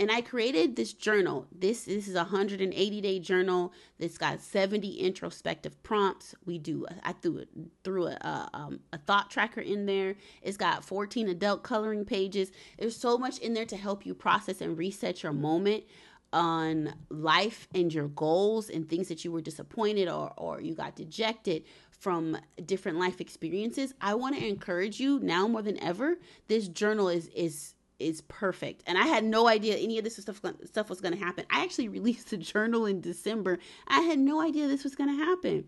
and 0.00 0.10
I 0.10 0.22
created 0.22 0.76
this 0.76 0.94
journal. 0.94 1.46
This, 1.52 1.84
this 1.84 2.08
is 2.08 2.14
a 2.14 2.24
180 2.24 3.00
day 3.02 3.18
journal 3.20 3.74
that's 3.98 4.16
got 4.16 4.40
70 4.40 4.94
introspective 4.94 5.80
prompts. 5.82 6.34
We 6.46 6.56
do, 6.56 6.86
I 7.04 7.12
threw 7.12 7.44
through 7.84 8.06
a, 8.06 8.12
a, 8.12 8.50
um, 8.54 8.80
a 8.94 8.98
thought 8.98 9.30
tracker 9.30 9.60
in 9.60 9.84
there. 9.84 10.16
It's 10.40 10.56
got 10.56 10.86
14 10.86 11.28
adult 11.28 11.62
coloring 11.62 12.06
pages. 12.06 12.50
There's 12.78 12.96
so 12.96 13.18
much 13.18 13.38
in 13.38 13.52
there 13.52 13.66
to 13.66 13.76
help 13.76 14.06
you 14.06 14.14
process 14.14 14.62
and 14.62 14.78
reset 14.78 15.22
your 15.22 15.34
moment 15.34 15.84
on 16.32 16.94
life 17.10 17.68
and 17.74 17.92
your 17.92 18.08
goals 18.08 18.70
and 18.70 18.88
things 18.88 19.08
that 19.08 19.22
you 19.22 19.30
were 19.30 19.42
disappointed 19.42 20.08
or, 20.08 20.32
or 20.38 20.62
you 20.62 20.74
got 20.74 20.96
dejected 20.96 21.64
from 21.90 22.38
different 22.64 22.98
life 22.98 23.20
experiences. 23.20 23.92
I 24.00 24.14
want 24.14 24.38
to 24.38 24.46
encourage 24.46 24.98
you 24.98 25.18
now 25.18 25.46
more 25.46 25.60
than 25.60 25.78
ever. 25.82 26.16
This 26.48 26.68
journal 26.68 27.10
is, 27.10 27.28
is, 27.34 27.74
is 28.00 28.22
perfect. 28.22 28.82
And 28.86 28.98
I 28.98 29.06
had 29.06 29.24
no 29.24 29.46
idea 29.46 29.76
any 29.76 29.98
of 29.98 30.04
this 30.04 30.16
stuff 30.16 30.40
stuff 30.64 30.90
was 30.90 31.00
going 31.00 31.14
to 31.14 31.24
happen. 31.24 31.44
I 31.50 31.62
actually 31.62 31.88
released 31.98 32.32
a 32.32 32.36
journal 32.36 32.86
in 32.86 33.00
December. 33.00 33.58
I 33.86 34.00
had 34.00 34.18
no 34.18 34.40
idea 34.40 34.66
this 34.66 34.84
was 34.84 34.94
going 34.94 35.16
to 35.16 35.24
happen. 35.24 35.66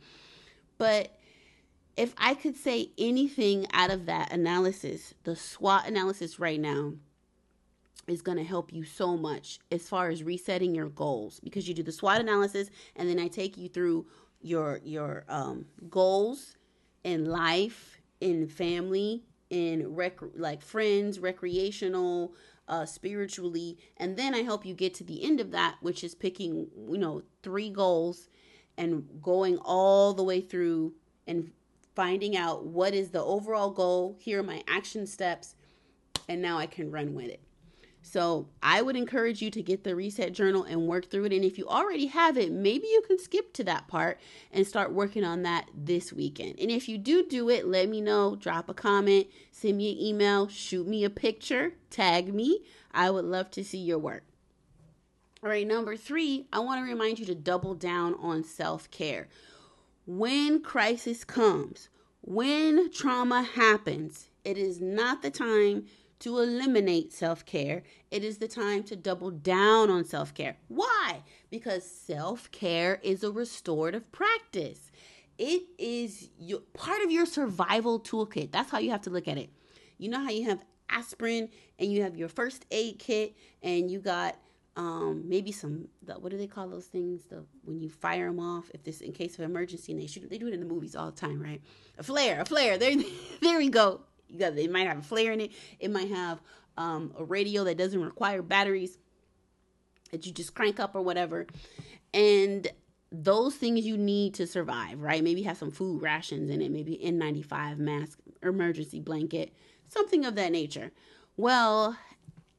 But 0.78 1.18
if 1.96 2.14
I 2.16 2.34
could 2.34 2.56
say 2.56 2.90
anything 2.98 3.66
out 3.72 3.90
of 3.90 4.06
that 4.06 4.32
analysis, 4.32 5.14
the 5.24 5.36
SWOT 5.36 5.86
analysis 5.86 6.40
right 6.40 6.58
now 6.58 6.94
is 8.08 8.22
going 8.22 8.38
to 8.38 8.44
help 8.44 8.72
you 8.72 8.84
so 8.84 9.16
much 9.16 9.60
as 9.70 9.88
far 9.88 10.08
as 10.08 10.24
resetting 10.24 10.74
your 10.74 10.88
goals 10.88 11.38
because 11.40 11.68
you 11.68 11.74
do 11.74 11.82
the 11.82 11.92
SWOT 11.92 12.20
analysis 12.20 12.70
and 12.96 13.08
then 13.08 13.18
I 13.18 13.28
take 13.28 13.56
you 13.56 13.68
through 13.68 14.06
your 14.40 14.80
your 14.82 15.24
um, 15.28 15.66
goals 15.88 16.56
in 17.04 17.26
life, 17.26 18.00
in 18.20 18.48
family, 18.48 19.22
in 19.52 19.94
rec 19.94 20.18
like 20.34 20.62
friends, 20.62 21.20
recreational, 21.20 22.34
uh, 22.68 22.86
spiritually, 22.86 23.78
and 23.98 24.16
then 24.16 24.34
I 24.34 24.38
help 24.38 24.64
you 24.64 24.74
get 24.74 24.94
to 24.94 25.04
the 25.04 25.22
end 25.22 25.40
of 25.40 25.50
that, 25.50 25.76
which 25.82 26.02
is 26.02 26.14
picking 26.14 26.68
you 26.88 26.98
know 26.98 27.22
three 27.42 27.68
goals 27.68 28.28
and 28.78 29.06
going 29.20 29.58
all 29.58 30.14
the 30.14 30.24
way 30.24 30.40
through 30.40 30.94
and 31.26 31.52
finding 31.94 32.34
out 32.34 32.64
what 32.64 32.94
is 32.94 33.10
the 33.10 33.22
overall 33.22 33.70
goal. 33.70 34.16
Here 34.18 34.40
are 34.40 34.42
my 34.42 34.62
action 34.66 35.06
steps, 35.06 35.54
and 36.30 36.40
now 36.40 36.56
I 36.56 36.64
can 36.66 36.90
run 36.90 37.14
with 37.14 37.26
it. 37.26 37.40
So 38.02 38.48
I 38.62 38.82
would 38.82 38.96
encourage 38.96 39.40
you 39.40 39.50
to 39.52 39.62
get 39.62 39.84
the 39.84 39.94
reset 39.94 40.32
journal 40.32 40.64
and 40.64 40.86
work 40.86 41.08
through 41.08 41.26
it. 41.26 41.32
And 41.32 41.44
if 41.44 41.56
you 41.56 41.66
already 41.68 42.06
have 42.06 42.36
it, 42.36 42.50
maybe 42.50 42.86
you 42.88 43.02
can 43.06 43.18
skip 43.18 43.52
to 43.54 43.64
that 43.64 43.88
part 43.88 44.20
and 44.52 44.66
start 44.66 44.92
working 44.92 45.24
on 45.24 45.42
that 45.42 45.70
this 45.74 46.12
weekend. 46.12 46.58
And 46.58 46.70
if 46.70 46.88
you 46.88 46.98
do 46.98 47.24
do 47.24 47.48
it, 47.48 47.66
let 47.66 47.88
me 47.88 48.00
know. 48.00 48.34
Drop 48.34 48.68
a 48.68 48.74
comment, 48.74 49.28
send 49.52 49.76
me 49.76 49.92
an 49.92 49.98
email, 49.98 50.48
shoot 50.48 50.86
me 50.86 51.04
a 51.04 51.10
picture, 51.10 51.74
tag 51.90 52.34
me. 52.34 52.64
I 52.92 53.08
would 53.08 53.24
love 53.24 53.50
to 53.52 53.64
see 53.64 53.78
your 53.78 53.98
work. 53.98 54.24
All 55.42 55.48
right, 55.48 55.66
number 55.66 55.96
three, 55.96 56.46
I 56.52 56.60
want 56.60 56.84
to 56.84 56.90
remind 56.90 57.18
you 57.18 57.26
to 57.26 57.34
double 57.34 57.74
down 57.74 58.14
on 58.14 58.44
self 58.44 58.90
care. 58.90 59.28
When 60.06 60.60
crisis 60.60 61.24
comes, 61.24 61.88
when 62.20 62.92
trauma 62.92 63.42
happens, 63.42 64.28
it 64.44 64.58
is 64.58 64.80
not 64.80 65.22
the 65.22 65.30
time 65.30 65.86
to 66.22 66.38
eliminate 66.38 67.12
self 67.12 67.44
care. 67.44 67.82
It 68.10 68.24
is 68.24 68.38
the 68.38 68.48
time 68.48 68.84
to 68.84 68.96
double 68.96 69.30
down 69.30 69.90
on 69.90 70.04
self 70.04 70.32
care. 70.32 70.56
Why? 70.68 71.22
Because 71.50 71.84
self 71.84 72.50
care 72.50 73.00
is 73.02 73.22
a 73.24 73.30
restorative 73.30 74.10
practice. 74.12 74.90
It 75.38 75.62
is 75.78 76.30
your, 76.38 76.60
part 76.74 77.02
of 77.02 77.10
your 77.10 77.26
survival 77.26 77.98
toolkit. 77.98 78.52
That's 78.52 78.70
how 78.70 78.78
you 78.78 78.90
have 78.90 79.02
to 79.02 79.10
look 79.10 79.26
at 79.26 79.38
it. 79.38 79.50
You 79.98 80.10
know 80.10 80.22
how 80.22 80.30
you 80.30 80.48
have 80.48 80.64
aspirin 80.88 81.48
and 81.78 81.92
you 81.92 82.02
have 82.02 82.16
your 82.16 82.28
first 82.28 82.66
aid 82.70 82.98
kit 82.98 83.34
and 83.62 83.90
you 83.90 83.98
got 83.98 84.36
um 84.76 85.22
maybe 85.26 85.52
some 85.52 85.86
the, 86.02 86.14
what 86.14 86.30
do 86.30 86.38
they 86.38 86.46
call 86.46 86.68
those 86.68 86.86
things 86.86 87.22
the 87.28 87.42
when 87.64 87.78
you 87.80 87.88
fire 87.88 88.26
them 88.26 88.40
off 88.40 88.70
if 88.72 88.82
this 88.84 89.00
in 89.00 89.12
case 89.12 89.34
of 89.38 89.44
emergency 89.44 89.92
and 89.92 90.00
they 90.00 90.06
shoot 90.06 90.28
they 90.30 90.38
do 90.38 90.46
it 90.46 90.54
in 90.54 90.60
the 90.60 90.66
movies 90.66 90.96
all 90.96 91.10
the 91.10 91.16
time 91.16 91.42
right 91.42 91.60
a 91.98 92.02
flare 92.02 92.40
a 92.40 92.44
flare 92.44 92.78
there 92.78 92.94
there 93.42 93.58
we 93.58 93.68
go 93.68 94.00
you 94.32 94.38
got 94.38 94.56
it 94.56 94.70
might 94.70 94.86
have 94.86 94.98
a 94.98 95.02
flare 95.02 95.32
in 95.32 95.40
it. 95.40 95.52
It 95.78 95.90
might 95.90 96.08
have 96.08 96.40
um, 96.76 97.12
a 97.18 97.24
radio 97.24 97.64
that 97.64 97.76
doesn't 97.76 98.02
require 98.02 98.42
batteries 98.42 98.98
that 100.10 100.26
you 100.26 100.32
just 100.32 100.54
crank 100.54 100.80
up 100.80 100.94
or 100.94 101.02
whatever. 101.02 101.46
And 102.14 102.66
those 103.10 103.54
things 103.54 103.84
you 103.84 103.96
need 103.96 104.34
to 104.34 104.46
survive, 104.46 105.00
right? 105.00 105.22
Maybe 105.22 105.42
have 105.42 105.58
some 105.58 105.70
food 105.70 106.02
rations 106.02 106.50
in 106.50 106.62
it, 106.62 106.70
maybe 106.70 106.98
N95 107.04 107.76
mask, 107.76 108.18
emergency 108.42 109.00
blanket, 109.00 109.52
something 109.88 110.24
of 110.24 110.34
that 110.36 110.50
nature. 110.50 110.92
Well, 111.36 111.96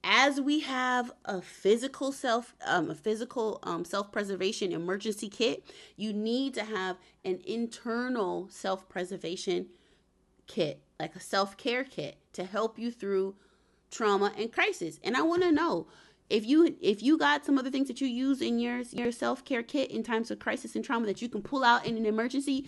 as 0.03 0.39
we 0.39 0.59
have 0.59 1.11
a 1.25 1.41
physical 1.41 2.11
self 2.11 2.53
um, 2.65 2.89
a 2.89 2.95
physical 2.95 3.59
um, 3.63 3.85
self-preservation 3.85 4.73
emergency 4.73 5.29
kit 5.29 5.63
you 5.95 6.11
need 6.11 6.53
to 6.53 6.65
have 6.65 6.97
an 7.23 7.39
internal 7.45 8.49
self-preservation 8.49 9.67
kit, 10.47 10.81
like 11.00 11.15
a 11.15 11.19
self 11.19 11.57
care 11.57 11.83
kit 11.83 12.17
to 12.33 12.45
help 12.45 12.77
you 12.77 12.91
through 12.91 13.35
trauma 13.91 14.33
and 14.38 14.51
crisis. 14.51 15.00
And 15.03 15.15
I 15.15 15.21
want 15.21 15.43
to 15.43 15.51
know 15.51 15.88
if 16.29 16.45
you 16.45 16.75
if 16.81 17.03
you 17.03 17.17
got 17.17 17.45
some 17.45 17.57
other 17.57 17.69
things 17.69 17.88
that 17.88 18.01
you 18.01 18.07
use 18.07 18.41
in 18.41 18.59
your 18.59 18.81
your 18.91 19.12
self 19.12 19.45
care 19.45 19.63
kit 19.63 19.91
in 19.91 20.03
times 20.03 20.31
of 20.31 20.39
crisis 20.39 20.75
and 20.75 20.83
trauma 20.83 21.05
that 21.05 21.21
you 21.21 21.29
can 21.29 21.41
pull 21.41 21.63
out 21.63 21.85
in 21.85 21.97
an 21.97 22.05
emergency. 22.05 22.67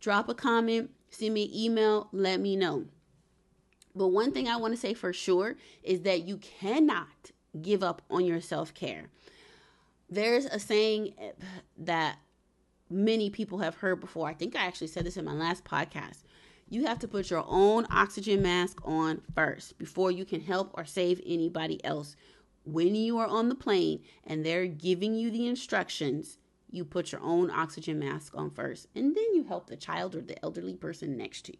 Drop 0.00 0.28
a 0.28 0.34
comment, 0.34 0.90
send 1.10 1.32
me 1.32 1.44
an 1.44 1.54
email, 1.54 2.08
let 2.12 2.38
me 2.38 2.54
know. 2.54 2.84
But 3.94 4.08
one 4.08 4.32
thing 4.32 4.46
I 4.46 4.56
want 4.56 4.74
to 4.74 4.80
say 4.80 4.92
for 4.92 5.12
sure 5.14 5.56
is 5.82 6.02
that 6.02 6.24
you 6.24 6.36
cannot 6.36 7.30
give 7.62 7.82
up 7.82 8.02
on 8.10 8.26
your 8.26 8.40
self 8.40 8.74
care. 8.74 9.06
There's 10.10 10.44
a 10.44 10.60
saying 10.60 11.14
eh, 11.18 11.30
that 11.78 12.18
many 12.90 13.30
people 13.30 13.58
have 13.58 13.76
heard 13.76 14.00
before. 14.00 14.28
I 14.28 14.34
think 14.34 14.54
I 14.54 14.66
actually 14.66 14.88
said 14.88 15.04
this 15.04 15.16
in 15.16 15.24
my 15.24 15.32
last 15.32 15.64
podcast 15.64 16.18
you 16.68 16.86
have 16.86 16.98
to 17.00 17.08
put 17.08 17.30
your 17.30 17.44
own 17.46 17.86
oxygen 17.90 18.42
mask 18.42 18.80
on 18.84 19.22
first 19.34 19.78
before 19.78 20.10
you 20.10 20.24
can 20.24 20.40
help 20.40 20.70
or 20.74 20.84
save 20.84 21.20
anybody 21.24 21.82
else 21.84 22.16
when 22.66 22.96
you 22.96 23.18
are 23.18 23.26
on 23.26 23.48
the 23.48 23.54
plane 23.54 24.02
and 24.24 24.44
they're 24.44 24.66
giving 24.66 25.14
you 25.14 25.30
the 25.30 25.46
instructions, 25.46 26.38
you 26.70 26.84
put 26.84 27.12
your 27.12 27.20
own 27.22 27.50
oxygen 27.50 27.98
mask 27.98 28.36
on 28.36 28.50
first, 28.50 28.88
and 28.94 29.14
then 29.14 29.34
you 29.34 29.44
help 29.44 29.68
the 29.68 29.76
child 29.76 30.14
or 30.14 30.20
the 30.20 30.42
elderly 30.44 30.74
person 30.74 31.16
next 31.16 31.42
to 31.42 31.52
you. 31.52 31.58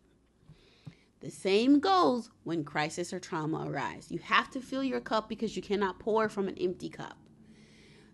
The 1.21 1.31
same 1.31 1.81
goes 1.81 2.29
when 2.45 2.65
crisis 2.65 3.13
or 3.13 3.21
trauma 3.21 3.67
arise. 3.69 4.09
You 4.11 4.19
have 4.19 4.51
to 4.51 4.61
fill 4.61 4.85
your 4.85 5.01
cup 5.01 5.29
because 5.29 5.57
you 5.57 5.63
cannot 5.63 5.99
pour 5.99 6.29
from 6.29 6.49
an 6.49 6.59
empty 6.59 6.89
cup. 6.89 7.17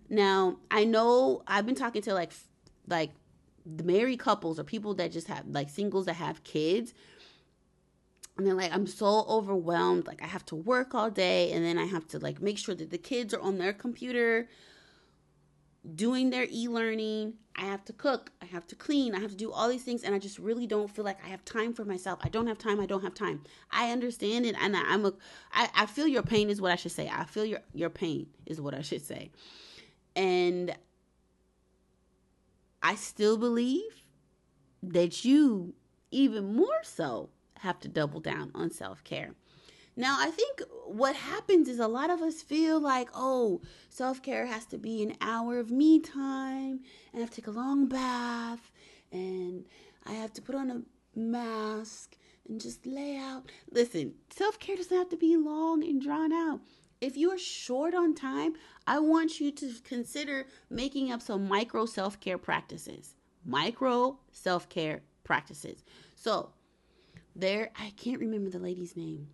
Now, 0.09 0.59
I 0.71 0.85
know 0.85 1.43
I've 1.47 1.67
been 1.67 1.75
talking 1.75 2.03
to 2.03 2.15
like 2.15 2.33
like 2.87 3.11
the 3.65 3.85
married 3.85 4.19
couples 4.19 4.59
or 4.59 4.65
people 4.65 4.95
that 4.95 5.13
just 5.13 5.29
have 5.29 5.47
like 5.47 5.71
singles 5.71 6.07
that 6.07 6.15
have 6.15 6.45
kids. 6.45 6.95
And 8.37 8.47
they're 8.47 8.55
like, 8.55 8.73
I'm 8.73 8.87
so 8.87 9.27
overwhelmed. 9.29 10.07
Like, 10.07 10.23
I 10.23 10.27
have 10.27 10.45
to 10.47 10.57
work 10.57 10.95
all 10.95 11.11
day, 11.11 11.53
and 11.53 11.63
then 11.63 11.77
I 11.77 11.85
have 11.85 12.09
to 12.09 12.19
like 12.19 12.41
make 12.41 12.57
sure 12.57 12.75
that 12.75 12.91
the 12.91 12.99
kids 12.99 13.35
are 13.35 13.41
on 13.41 13.59
their 13.59 13.75
computer 13.75 14.49
doing 15.95 16.31
their 16.31 16.47
e-learning. 16.51 17.35
I 17.57 17.63
have 17.63 17.85
to 17.87 17.93
cook. 17.93 18.31
I 18.41 18.47
have 18.47 18.67
to 18.69 18.77
clean. 18.77 19.15
I 19.15 19.21
have 19.21 19.31
to 19.31 19.37
do 19.37 19.53
all 19.53 19.69
these 19.69 19.83
things 19.83 20.05
and 20.05 20.15
i 20.15 20.19
just 20.19 20.39
really 20.39 20.67
don't 20.67 20.89
feel 20.89 21.05
like 21.05 21.23
i 21.25 21.29
have 21.29 21.45
time 21.45 21.73
for 21.73 21.85
myself. 21.85 22.21
I 22.23 22.29
don't 22.29 22.47
have 22.47 22.59
time. 22.59 22.81
I 22.81 22.87
don't 22.87 23.03
have 23.03 23.15
time. 23.15 23.43
I 23.71 23.91
understand 23.91 24.47
it 24.47 24.55
and 24.61 24.77
I, 24.77 24.83
i'm 24.87 25.05
a 25.05 25.13
I, 25.53 25.69
I 25.75 25.87
feel 25.87 26.07
your 26.07 26.23
pain 26.23 26.51
is 26.51 26.61
what 26.61 26.71
i 26.71 26.77
should 26.77 26.93
say. 26.93 27.11
I 27.13 27.25
feel 27.25 27.45
your 27.45 27.61
your 27.75 27.91
pain 27.91 28.29
is 28.47 28.61
what 28.61 28.75
i 28.75 28.83
should 28.83 29.05
say. 29.05 29.31
And 30.15 30.75
i 32.83 32.95
still 32.95 33.37
believe 33.37 34.05
that 34.83 35.25
you 35.25 35.75
even 36.11 36.55
more 36.55 36.83
so 36.83 37.31
have 37.59 37.79
to 37.81 37.89
double 37.89 38.21
down 38.21 38.51
on 38.55 38.71
self-care 38.71 39.35
now, 39.95 40.17
I 40.19 40.31
think 40.31 40.63
what 40.87 41.15
happens 41.15 41.69
is 41.69 41.79
a 41.79 41.87
lot 41.87 42.09
of 42.09 42.23
us 42.23 42.41
feel 42.41 42.81
like, 42.81 43.11
oh, 43.15 43.61
self 43.91 44.23
care 44.23 44.47
has 44.47 44.65
to 44.67 44.79
be 44.79 45.03
an 45.03 45.15
hour 45.21 45.59
of 45.59 45.71
me 45.71 46.01
time, 46.01 46.81
and 47.13 47.17
I 47.17 47.21
have 47.21 47.31
to 47.31 47.37
take 47.37 47.47
a 47.47 47.51
long 47.51 47.87
bath, 47.89 48.71
and 49.11 49.67
I 50.07 50.13
have 50.13 50.33
to 50.35 50.43
put 50.43 50.55
on 50.55 50.71
a 50.71 51.19
mask 51.19 52.17
and 52.49 52.59
just 52.59 52.87
lay 52.87 53.19
out. 53.19 53.53
Listen, 53.71 54.15
self 54.31 54.59
care 54.59 54.77
doesn't 54.77 54.97
have 54.97 55.11
to 55.11 55.17
be 55.17 55.37
long 55.37 55.85
and 55.85 56.01
drawn 56.01 56.33
out. 56.33 56.61
If 57.03 57.19
you 57.19 57.31
are 57.33 57.39
short 57.39 57.95
on 57.95 58.15
time, 58.15 58.55
I 58.87 58.99
want 59.01 59.41
you 59.41 59.53
to 59.53 59.75
consider 59.85 60.47
making 60.71 61.13
up 61.13 61.21
some 61.21 61.47
micro 61.47 61.85
self 61.85 62.19
care 62.19 62.39
practices. 62.39 63.15
Micro 63.45 64.19
self 64.31 64.71
care 64.71 65.03
practices. 65.23 65.85
So, 66.15 66.53
there, 67.37 67.71
I 67.79 67.91
can't 67.97 68.21
remember 68.21 68.49
the 68.49 68.59
lady's 68.59 68.97
name 68.97 69.29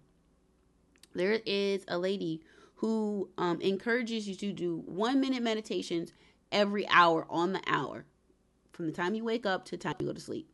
there 1.14 1.40
is 1.44 1.84
a 1.88 1.98
lady 1.98 2.42
who 2.76 3.28
um, 3.38 3.60
encourages 3.60 4.28
you 4.28 4.34
to 4.36 4.52
do 4.52 4.82
one 4.86 5.20
minute 5.20 5.42
meditations 5.42 6.12
every 6.52 6.88
hour 6.88 7.26
on 7.28 7.52
the 7.52 7.60
hour 7.66 8.04
from 8.72 8.86
the 8.86 8.92
time 8.92 9.14
you 9.14 9.24
wake 9.24 9.44
up 9.44 9.64
to 9.66 9.72
the 9.72 9.82
time 9.82 9.94
you 9.98 10.06
go 10.06 10.12
to 10.12 10.20
sleep. 10.20 10.48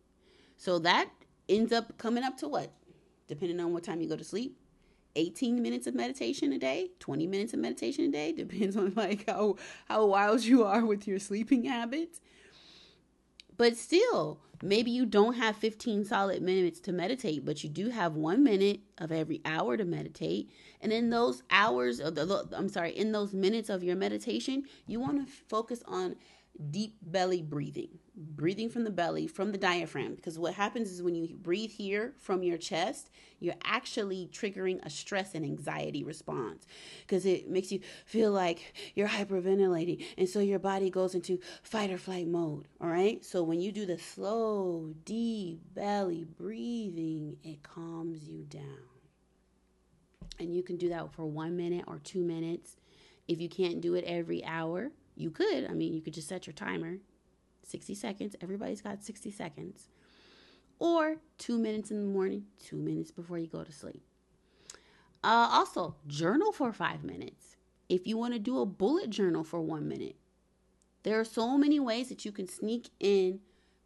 So 0.57 0.79
that 0.81 1.11
ends 1.49 1.73
up 1.73 1.99
coming 1.99 2.25
up 2.25 2.39
to 2.39 2.49
what? 2.49 2.73
Depending 3.29 3.61
on 3.61 3.73
what 3.73 3.85
time 3.85 4.01
you 4.01 4.09
go 4.09 4.17
to 4.17 4.25
sleep. 4.25 4.59
18 5.17 5.63
minutes 5.63 5.87
of 5.87 5.95
meditation 5.95 6.53
a 6.53 6.59
day, 6.59 6.91
20 7.01 7.27
minutes 7.27 7.55
of 7.55 7.61
meditation 7.61 8.05
a 8.07 8.09
day, 8.09 8.33
depends 8.37 8.77
on 8.77 8.93
like 8.95 9.29
how 9.29 9.57
how 9.87 10.07
wild 10.07 10.43
you 10.45 10.65
are 10.65 10.85
with 10.85 11.07
your 11.07 11.19
sleeping 11.19 11.65
habits. 11.65 12.21
But 13.57 13.77
still, 13.77 14.41
maybe 14.63 14.91
you 14.91 15.07
don't 15.07 15.35
have 15.35 15.57
15 15.57 16.05
solid 16.05 16.43
minutes 16.43 16.81
to 16.81 16.93
meditate, 16.93 17.45
but 17.45 17.63
you 17.63 17.71
do 17.71 17.91
have 17.91 18.15
one 18.15 18.43
minute 18.43 18.81
of 18.99 19.13
every 19.13 19.41
hour 19.45 19.77
to 19.77 19.85
meditate. 19.85 20.51
And 20.81 20.93
in 20.93 21.11
those 21.11 21.43
hours 21.51 22.01
of 22.01 22.15
the, 22.15 22.49
I'm 22.53 22.69
sorry, 22.69 22.91
in 22.91 23.13
those 23.13 23.33
minutes 23.33 23.69
of 23.69 23.85
your 23.85 23.97
meditation, 23.97 24.65
you 24.87 25.01
want 25.01 25.25
to 25.25 25.33
focus 25.49 25.83
on 25.87 26.17
deep 26.71 26.97
belly 27.03 27.43
breathing, 27.43 27.99
breathing 28.17 28.69
from 28.69 28.85
the 28.85 28.91
belly, 28.91 29.27
from 29.27 29.51
the 29.51 29.59
diaphragm. 29.59 30.15
Because 30.15 30.39
what 30.39 30.55
happens 30.55 30.91
is 30.91 31.03
when 31.03 31.15
you 31.15 31.37
breathe 31.37 31.71
here 31.71 32.15
from 32.19 32.43
your 32.43 32.59
chest, 32.59 33.11
you're 33.41 33.55
actually 33.65 34.29
triggering 34.33 34.79
a 34.85 34.91
stress 34.91 35.35
and 35.35 35.45
anxiety 35.45 36.05
response 36.05 36.67
because 37.01 37.27
it 37.27 37.49
makes 37.49 37.73
you 37.73 37.81
feel 38.07 38.31
like 38.31 38.75
you're 38.95 39.09
hyperventilating. 39.09 40.05
And 40.17 40.29
so 40.29 40.41
your 40.41 40.61
body 40.61 40.91
goes 40.91 41.15
into 41.15 41.41
fight 41.63 41.91
or 41.91 41.99
flight 41.99 42.29
mode. 42.29 42.69
All 42.81 42.89
right. 42.89 43.25
So 43.25 43.43
when 43.43 43.61
you 43.61 43.73
do 43.73 43.87
the 43.87 43.99
slow, 43.99 44.95
deep 45.05 45.61
belly 45.75 46.25
breathing, 46.25 47.37
it 47.43 47.63
calms 47.63 48.29
you 48.29 48.45
down. 48.45 48.63
And 50.39 50.55
you 50.55 50.63
can 50.63 50.77
do 50.77 50.89
that 50.89 51.13
for 51.13 51.27
one 51.27 51.57
minute 51.57 51.85
or 51.87 51.99
two 51.99 52.23
minutes. 52.23 52.77
If 53.27 53.41
you 53.41 53.49
can't 53.49 53.81
do 53.81 53.95
it 53.95 54.05
every 54.05 54.45
hour, 54.45 54.91
you 55.17 55.31
could. 55.31 55.65
I 55.65 55.73
mean, 55.73 55.95
you 55.95 56.01
could 56.01 56.15
just 56.15 56.29
set 56.29 56.47
your 56.47 56.55
timer 56.55 56.99
60 57.63 57.95
seconds. 57.95 58.37
Everybody's 58.41 58.83
got 58.83 59.03
60 59.03 59.31
seconds. 59.31 59.89
Or 60.79 61.17
two 61.39 61.59
minutes 61.59 61.91
in 61.91 61.99
the 61.99 62.13
morning, 62.13 62.45
two 62.63 62.77
minutes 62.77 63.11
before 63.11 63.39
you 63.39 63.47
go 63.47 63.65
to 63.65 63.73
sleep. 63.73 64.03
Uh, 65.23 65.49
also, 65.51 65.95
journal 66.07 66.53
for 66.53 66.73
five 66.73 67.03
minutes. 67.03 67.57
If 67.89 68.07
you 68.07 68.19
want 68.19 68.35
to 68.35 68.39
do 68.39 68.59
a 68.59 68.67
bullet 68.67 69.11
journal 69.11 69.45
for 69.45 69.61
one 69.61 69.89
minute, 69.89 70.17
there 71.03 71.19
are 71.21 71.25
so 71.25 71.57
many 71.57 71.79
ways 71.79 72.09
that 72.09 72.25
you 72.25 72.33
can 72.33 72.49
sneak 72.49 72.91
in 72.99 73.41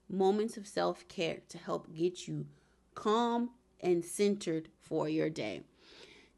moments 0.08 0.56
of 0.56 0.66
self 0.66 1.06
care 1.08 1.38
to 1.48 1.58
help 1.58 1.94
get 1.94 2.26
you 2.26 2.46
calm 2.94 3.50
and 3.80 4.04
centered 4.04 4.68
for 4.80 5.08
your 5.08 5.28
day. 5.30 5.62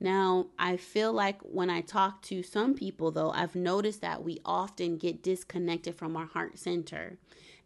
Now, 0.03 0.47
I 0.59 0.79
feel 0.79 1.13
like 1.13 1.43
when 1.43 1.69
I 1.69 1.83
talk 1.83 2.23
to 2.23 2.43
some 2.43 2.75
people, 2.75 3.11
though, 3.11 3.31
I've 3.33 3.55
noticed 3.55 4.01
that 4.01 4.25
we 4.25 4.41
often 4.47 4.97
get 4.97 5.23
disconnected 5.23 5.95
from 5.95 6.17
our 6.17 6.25
heart 6.25 6.59
center 6.59 7.19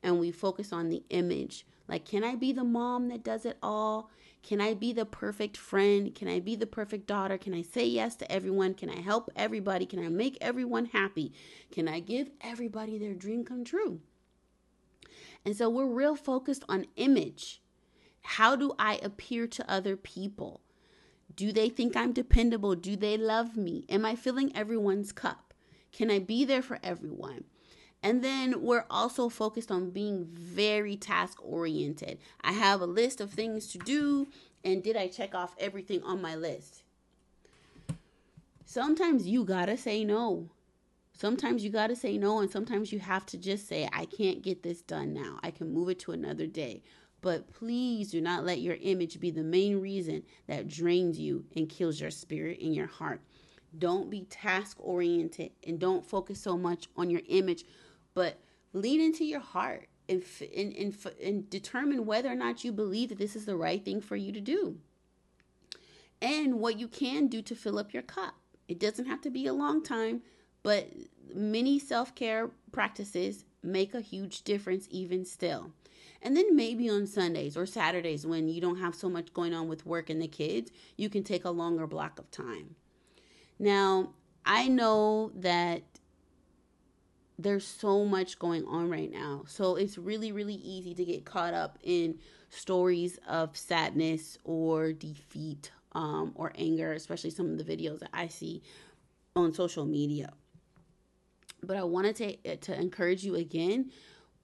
and 0.02 0.18
we 0.18 0.32
focus 0.32 0.72
on 0.72 0.88
the 0.88 1.04
image. 1.10 1.64
Like, 1.86 2.04
can 2.04 2.24
I 2.24 2.34
be 2.34 2.52
the 2.52 2.64
mom 2.64 3.08
that 3.08 3.22
does 3.22 3.46
it 3.46 3.56
all? 3.62 4.10
Can 4.42 4.60
I 4.60 4.74
be 4.74 4.92
the 4.92 5.06
perfect 5.06 5.56
friend? 5.56 6.12
Can 6.14 6.26
I 6.26 6.40
be 6.40 6.56
the 6.56 6.66
perfect 6.66 7.06
daughter? 7.06 7.38
Can 7.38 7.54
I 7.54 7.62
say 7.62 7.86
yes 7.86 8.16
to 8.16 8.30
everyone? 8.30 8.74
Can 8.74 8.90
I 8.90 9.00
help 9.00 9.30
everybody? 9.36 9.86
Can 9.86 10.04
I 10.04 10.08
make 10.08 10.36
everyone 10.40 10.86
happy? 10.86 11.32
Can 11.70 11.86
I 11.88 12.00
give 12.00 12.30
everybody 12.40 12.98
their 12.98 13.14
dream 13.14 13.44
come 13.44 13.64
true? 13.64 14.00
And 15.44 15.56
so 15.56 15.70
we're 15.70 15.86
real 15.86 16.16
focused 16.16 16.64
on 16.68 16.86
image. 16.96 17.62
How 18.22 18.56
do 18.56 18.74
I 18.78 18.98
appear 19.02 19.46
to 19.46 19.70
other 19.70 19.96
people? 19.96 20.63
Do 21.34 21.52
they 21.52 21.68
think 21.68 21.96
I'm 21.96 22.12
dependable? 22.12 22.74
Do 22.74 22.96
they 22.96 23.16
love 23.16 23.56
me? 23.56 23.84
Am 23.88 24.04
I 24.04 24.14
filling 24.14 24.54
everyone's 24.56 25.12
cup? 25.12 25.52
Can 25.92 26.10
I 26.10 26.18
be 26.18 26.44
there 26.44 26.62
for 26.62 26.78
everyone? 26.82 27.44
And 28.02 28.22
then 28.22 28.60
we're 28.60 28.84
also 28.90 29.28
focused 29.28 29.70
on 29.70 29.90
being 29.90 30.26
very 30.26 30.94
task 30.96 31.38
oriented. 31.42 32.18
I 32.42 32.52
have 32.52 32.80
a 32.80 32.86
list 32.86 33.20
of 33.20 33.30
things 33.30 33.68
to 33.68 33.78
do, 33.78 34.28
and 34.62 34.82
did 34.82 34.96
I 34.96 35.08
check 35.08 35.34
off 35.34 35.56
everything 35.58 36.02
on 36.02 36.20
my 36.20 36.34
list? 36.34 36.82
Sometimes 38.66 39.26
you 39.26 39.44
gotta 39.44 39.76
say 39.76 40.04
no. 40.04 40.50
Sometimes 41.14 41.64
you 41.64 41.70
gotta 41.70 41.96
say 41.96 42.18
no, 42.18 42.40
and 42.40 42.50
sometimes 42.50 42.92
you 42.92 42.98
have 42.98 43.24
to 43.26 43.38
just 43.38 43.68
say, 43.68 43.88
I 43.92 44.04
can't 44.04 44.42
get 44.42 44.62
this 44.62 44.82
done 44.82 45.14
now. 45.14 45.38
I 45.42 45.50
can 45.50 45.72
move 45.72 45.88
it 45.88 46.00
to 46.00 46.12
another 46.12 46.46
day. 46.46 46.82
But 47.24 47.50
please 47.54 48.10
do 48.10 48.20
not 48.20 48.44
let 48.44 48.60
your 48.60 48.76
image 48.82 49.18
be 49.18 49.30
the 49.30 49.42
main 49.42 49.80
reason 49.80 50.24
that 50.46 50.68
drains 50.68 51.18
you 51.18 51.46
and 51.56 51.70
kills 51.70 51.98
your 51.98 52.10
spirit 52.10 52.60
and 52.60 52.74
your 52.74 52.86
heart. 52.86 53.22
Don't 53.78 54.10
be 54.10 54.24
task 54.24 54.76
oriented 54.78 55.52
and 55.66 55.78
don't 55.78 56.04
focus 56.04 56.38
so 56.38 56.58
much 56.58 56.86
on 56.98 57.08
your 57.08 57.22
image, 57.30 57.64
but 58.12 58.40
lean 58.74 59.00
into 59.00 59.24
your 59.24 59.40
heart 59.40 59.88
and, 60.06 60.22
and, 60.54 60.74
and, 60.74 60.94
and 61.18 61.48
determine 61.48 62.04
whether 62.04 62.30
or 62.30 62.34
not 62.34 62.62
you 62.62 62.72
believe 62.72 63.08
that 63.08 63.16
this 63.16 63.34
is 63.34 63.46
the 63.46 63.56
right 63.56 63.82
thing 63.82 64.02
for 64.02 64.16
you 64.16 64.30
to 64.30 64.40
do. 64.42 64.76
And 66.20 66.60
what 66.60 66.78
you 66.78 66.88
can 66.88 67.28
do 67.28 67.40
to 67.40 67.54
fill 67.54 67.78
up 67.78 67.94
your 67.94 68.02
cup. 68.02 68.34
It 68.68 68.78
doesn't 68.78 69.06
have 69.06 69.22
to 69.22 69.30
be 69.30 69.46
a 69.46 69.54
long 69.54 69.82
time, 69.82 70.20
but 70.62 70.90
many 71.34 71.78
self 71.78 72.14
care 72.14 72.50
practices 72.70 73.46
make 73.62 73.94
a 73.94 74.02
huge 74.02 74.42
difference 74.42 74.86
even 74.90 75.24
still. 75.24 75.72
And 76.24 76.34
then 76.34 76.56
maybe 76.56 76.88
on 76.88 77.06
Sundays 77.06 77.54
or 77.54 77.66
Saturdays 77.66 78.26
when 78.26 78.48
you 78.48 78.60
don't 78.60 78.78
have 78.78 78.94
so 78.94 79.10
much 79.10 79.34
going 79.34 79.52
on 79.52 79.68
with 79.68 79.84
work 79.84 80.08
and 80.08 80.20
the 80.20 80.26
kids, 80.26 80.72
you 80.96 81.10
can 81.10 81.22
take 81.22 81.44
a 81.44 81.50
longer 81.50 81.86
block 81.86 82.18
of 82.18 82.30
time. 82.30 82.76
Now, 83.58 84.14
I 84.46 84.68
know 84.68 85.32
that 85.36 85.82
there's 87.38 87.66
so 87.66 88.06
much 88.06 88.38
going 88.38 88.64
on 88.64 88.88
right 88.88 89.12
now. 89.12 89.44
So 89.46 89.76
it's 89.76 89.98
really, 89.98 90.32
really 90.32 90.54
easy 90.54 90.94
to 90.94 91.04
get 91.04 91.26
caught 91.26 91.52
up 91.52 91.78
in 91.82 92.18
stories 92.48 93.18
of 93.28 93.54
sadness 93.54 94.38
or 94.44 94.92
defeat 94.92 95.72
um, 95.92 96.32
or 96.36 96.52
anger, 96.56 96.92
especially 96.92 97.30
some 97.30 97.50
of 97.50 97.58
the 97.58 97.64
videos 97.64 98.00
that 98.00 98.10
I 98.14 98.28
see 98.28 98.62
on 99.36 99.52
social 99.52 99.84
media. 99.84 100.32
But 101.62 101.76
I 101.76 101.84
wanted 101.84 102.16
to, 102.16 102.56
to 102.56 102.80
encourage 102.80 103.24
you 103.24 103.34
again 103.34 103.90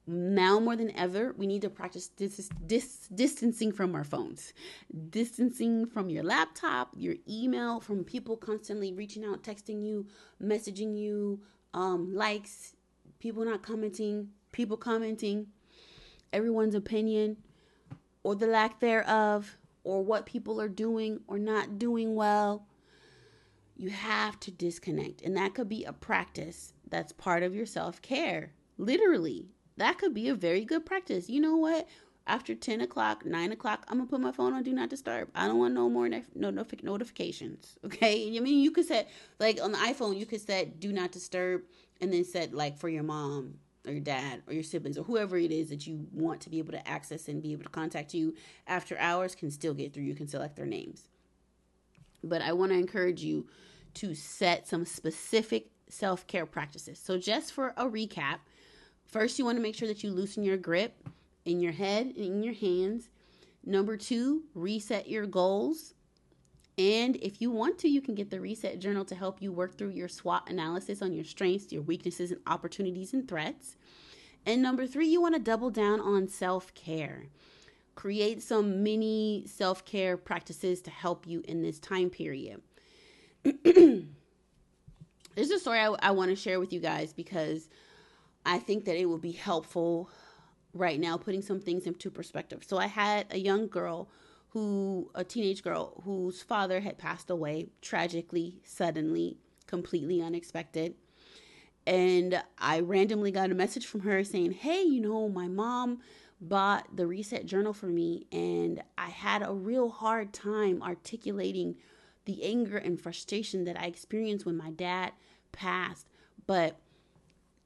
now 0.06 0.58
more 0.58 0.76
than 0.76 0.96
ever, 0.96 1.34
we 1.36 1.46
need 1.46 1.62
to 1.62 1.70
practice 1.70 2.08
dis- 2.08 2.50
dis- 2.66 3.08
distancing 3.14 3.72
from 3.72 3.94
our 3.94 4.04
phones, 4.04 4.52
distancing 5.10 5.86
from 5.86 6.10
your 6.10 6.24
laptop, 6.24 6.90
your 6.96 7.14
email, 7.28 7.80
from 7.80 8.04
people 8.04 8.36
constantly 8.36 8.92
reaching 8.92 9.24
out, 9.24 9.42
texting 9.42 9.84
you, 9.84 10.06
messaging 10.42 10.98
you, 10.98 11.40
um, 11.74 12.14
likes, 12.14 12.74
people 13.20 13.44
not 13.44 13.62
commenting, 13.62 14.30
people 14.52 14.76
commenting, 14.76 15.46
everyone's 16.32 16.74
opinion 16.74 17.36
or 18.22 18.34
the 18.34 18.46
lack 18.46 18.80
thereof, 18.80 19.56
or 19.84 20.04
what 20.04 20.26
people 20.26 20.60
are 20.60 20.68
doing 20.68 21.20
or 21.26 21.38
not 21.38 21.78
doing 21.78 22.14
well. 22.14 22.66
You 23.76 23.90
have 23.90 24.38
to 24.40 24.50
disconnect, 24.50 25.22
and 25.22 25.36
that 25.36 25.54
could 25.54 25.68
be 25.68 25.84
a 25.84 25.92
practice 25.92 26.74
that's 26.88 27.12
part 27.12 27.42
of 27.42 27.54
your 27.54 27.64
self 27.64 28.02
care. 28.02 28.52
Literally, 28.76 29.46
that 29.80 29.96
could 29.98 30.12
be 30.12 30.28
a 30.28 30.34
very 30.34 30.64
good 30.64 30.84
practice. 30.84 31.28
You 31.30 31.40
know 31.40 31.56
what? 31.56 31.88
After 32.26 32.54
10 32.54 32.82
o'clock, 32.82 33.24
9 33.24 33.50
o'clock, 33.50 33.84
I'm 33.88 33.96
gonna 33.96 34.10
put 34.10 34.20
my 34.20 34.30
phone 34.30 34.52
on 34.52 34.62
do 34.62 34.72
not 34.74 34.90
disturb. 34.90 35.30
I 35.34 35.46
don't 35.46 35.58
want 35.58 35.72
no 35.72 35.88
more 35.88 36.06
nef- 36.06 36.36
no 36.36 36.52
notif- 36.52 36.84
notifications. 36.84 37.76
Okay. 37.84 38.36
I 38.36 38.40
mean, 38.40 38.60
you 38.62 38.70
could 38.70 38.86
set, 38.86 39.08
like 39.38 39.60
on 39.60 39.72
the 39.72 39.78
iPhone, 39.78 40.18
you 40.18 40.26
could 40.26 40.42
set 40.42 40.80
do 40.80 40.92
not 40.92 41.12
disturb 41.12 41.62
and 42.00 42.12
then 42.12 42.24
set, 42.24 42.52
like, 42.52 42.78
for 42.78 42.88
your 42.90 43.02
mom 43.02 43.54
or 43.86 43.92
your 43.92 44.02
dad 44.02 44.42
or 44.46 44.52
your 44.52 44.62
siblings 44.62 44.98
or 44.98 45.02
whoever 45.02 45.38
it 45.38 45.50
is 45.50 45.70
that 45.70 45.86
you 45.86 46.06
want 46.12 46.42
to 46.42 46.50
be 46.50 46.58
able 46.58 46.72
to 46.72 46.86
access 46.86 47.26
and 47.26 47.42
be 47.42 47.52
able 47.52 47.64
to 47.64 47.70
contact 47.70 48.12
you 48.12 48.34
after 48.66 48.98
hours 48.98 49.34
can 49.34 49.50
still 49.50 49.72
get 49.72 49.94
through. 49.94 50.04
You 50.04 50.14
can 50.14 50.28
select 50.28 50.56
their 50.56 50.66
names. 50.66 51.08
But 52.22 52.42
I 52.42 52.52
want 52.52 52.70
to 52.72 52.78
encourage 52.78 53.22
you 53.22 53.46
to 53.94 54.14
set 54.14 54.68
some 54.68 54.84
specific 54.84 55.70
self 55.88 56.26
care 56.26 56.44
practices. 56.44 56.98
So, 56.98 57.16
just 57.16 57.52
for 57.52 57.72
a 57.78 57.86
recap, 57.86 58.40
first 59.10 59.38
you 59.38 59.44
want 59.44 59.56
to 59.56 59.62
make 59.62 59.74
sure 59.74 59.88
that 59.88 60.02
you 60.02 60.10
loosen 60.10 60.42
your 60.42 60.56
grip 60.56 61.08
in 61.44 61.60
your 61.60 61.72
head 61.72 62.06
and 62.06 62.24
in 62.24 62.42
your 62.42 62.54
hands. 62.54 63.08
Number 63.64 63.96
two, 63.96 64.44
reset 64.54 65.08
your 65.08 65.26
goals. 65.26 65.94
And 66.78 67.16
if 67.16 67.42
you 67.42 67.50
want 67.50 67.78
to, 67.80 67.88
you 67.88 68.00
can 68.00 68.14
get 68.14 68.30
the 68.30 68.40
Reset 68.40 68.78
Journal 68.78 69.04
to 69.04 69.14
help 69.14 69.42
you 69.42 69.52
work 69.52 69.76
through 69.76 69.90
your 69.90 70.08
SWOT 70.08 70.48
analysis 70.48 71.02
on 71.02 71.12
your 71.12 71.24
strengths, 71.24 71.72
your 71.72 71.82
weaknesses, 71.82 72.30
and 72.30 72.40
opportunities 72.46 73.12
and 73.12 73.28
threats. 73.28 73.76
And 74.46 74.62
number 74.62 74.86
three, 74.86 75.06
you 75.06 75.20
want 75.20 75.34
to 75.34 75.40
double 75.40 75.70
down 75.70 76.00
on 76.00 76.26
self 76.26 76.72
care. 76.74 77.26
Create 77.94 78.42
some 78.42 78.82
mini 78.82 79.44
self 79.46 79.84
care 79.84 80.16
practices 80.16 80.80
to 80.82 80.90
help 80.90 81.26
you 81.26 81.42
in 81.46 81.60
this 81.60 81.78
time 81.78 82.08
period. 82.08 82.62
There's 83.44 84.06
a 85.50 85.58
story 85.58 85.80
I, 85.80 85.94
I 86.00 86.10
want 86.12 86.30
to 86.30 86.36
share 86.36 86.60
with 86.60 86.72
you 86.72 86.80
guys 86.80 87.12
because 87.12 87.68
I 88.44 88.58
think 88.58 88.84
that 88.86 88.96
it 88.96 89.06
will 89.06 89.18
be 89.18 89.32
helpful 89.32 90.10
right 90.72 91.00
now, 91.00 91.16
putting 91.16 91.42
some 91.42 91.60
things 91.60 91.86
into 91.86 92.10
perspective. 92.10 92.64
So 92.66 92.78
I 92.78 92.86
had 92.86 93.26
a 93.30 93.38
young 93.38 93.68
girl 93.68 94.08
who, 94.50 95.10
a 95.14 95.24
teenage 95.24 95.62
girl 95.62 96.00
whose 96.04 96.42
father 96.42 96.80
had 96.80 96.98
passed 96.98 97.30
away 97.30 97.68
tragically, 97.80 98.60
suddenly, 98.64 99.38
completely 99.66 100.20
unexpected. 100.20 100.94
And 101.86 102.42
I 102.58 102.80
randomly 102.80 103.30
got 103.30 103.50
a 103.50 103.54
message 103.54 103.86
from 103.86 104.00
her 104.00 104.22
saying, 104.24 104.52
Hey, 104.52 104.82
you 104.82 105.00
know, 105.00 105.28
my 105.28 105.48
mom 105.48 106.00
bought 106.40 106.96
the 106.96 107.06
Reset 107.06 107.46
Journal 107.46 107.72
for 107.72 107.86
me, 107.86 108.26
and 108.32 108.82
I 108.96 109.10
had 109.10 109.42
a 109.42 109.52
real 109.52 109.90
hard 109.90 110.32
time 110.32 110.82
articulating 110.82 111.76
the 112.24 112.42
anger 112.44 112.76
and 112.76 113.00
frustration 113.00 113.64
that 113.64 113.78
I 113.78 113.86
experienced 113.86 114.46
when 114.46 114.56
my 114.56 114.70
dad 114.70 115.12
passed. 115.52 116.08
But 116.46 116.78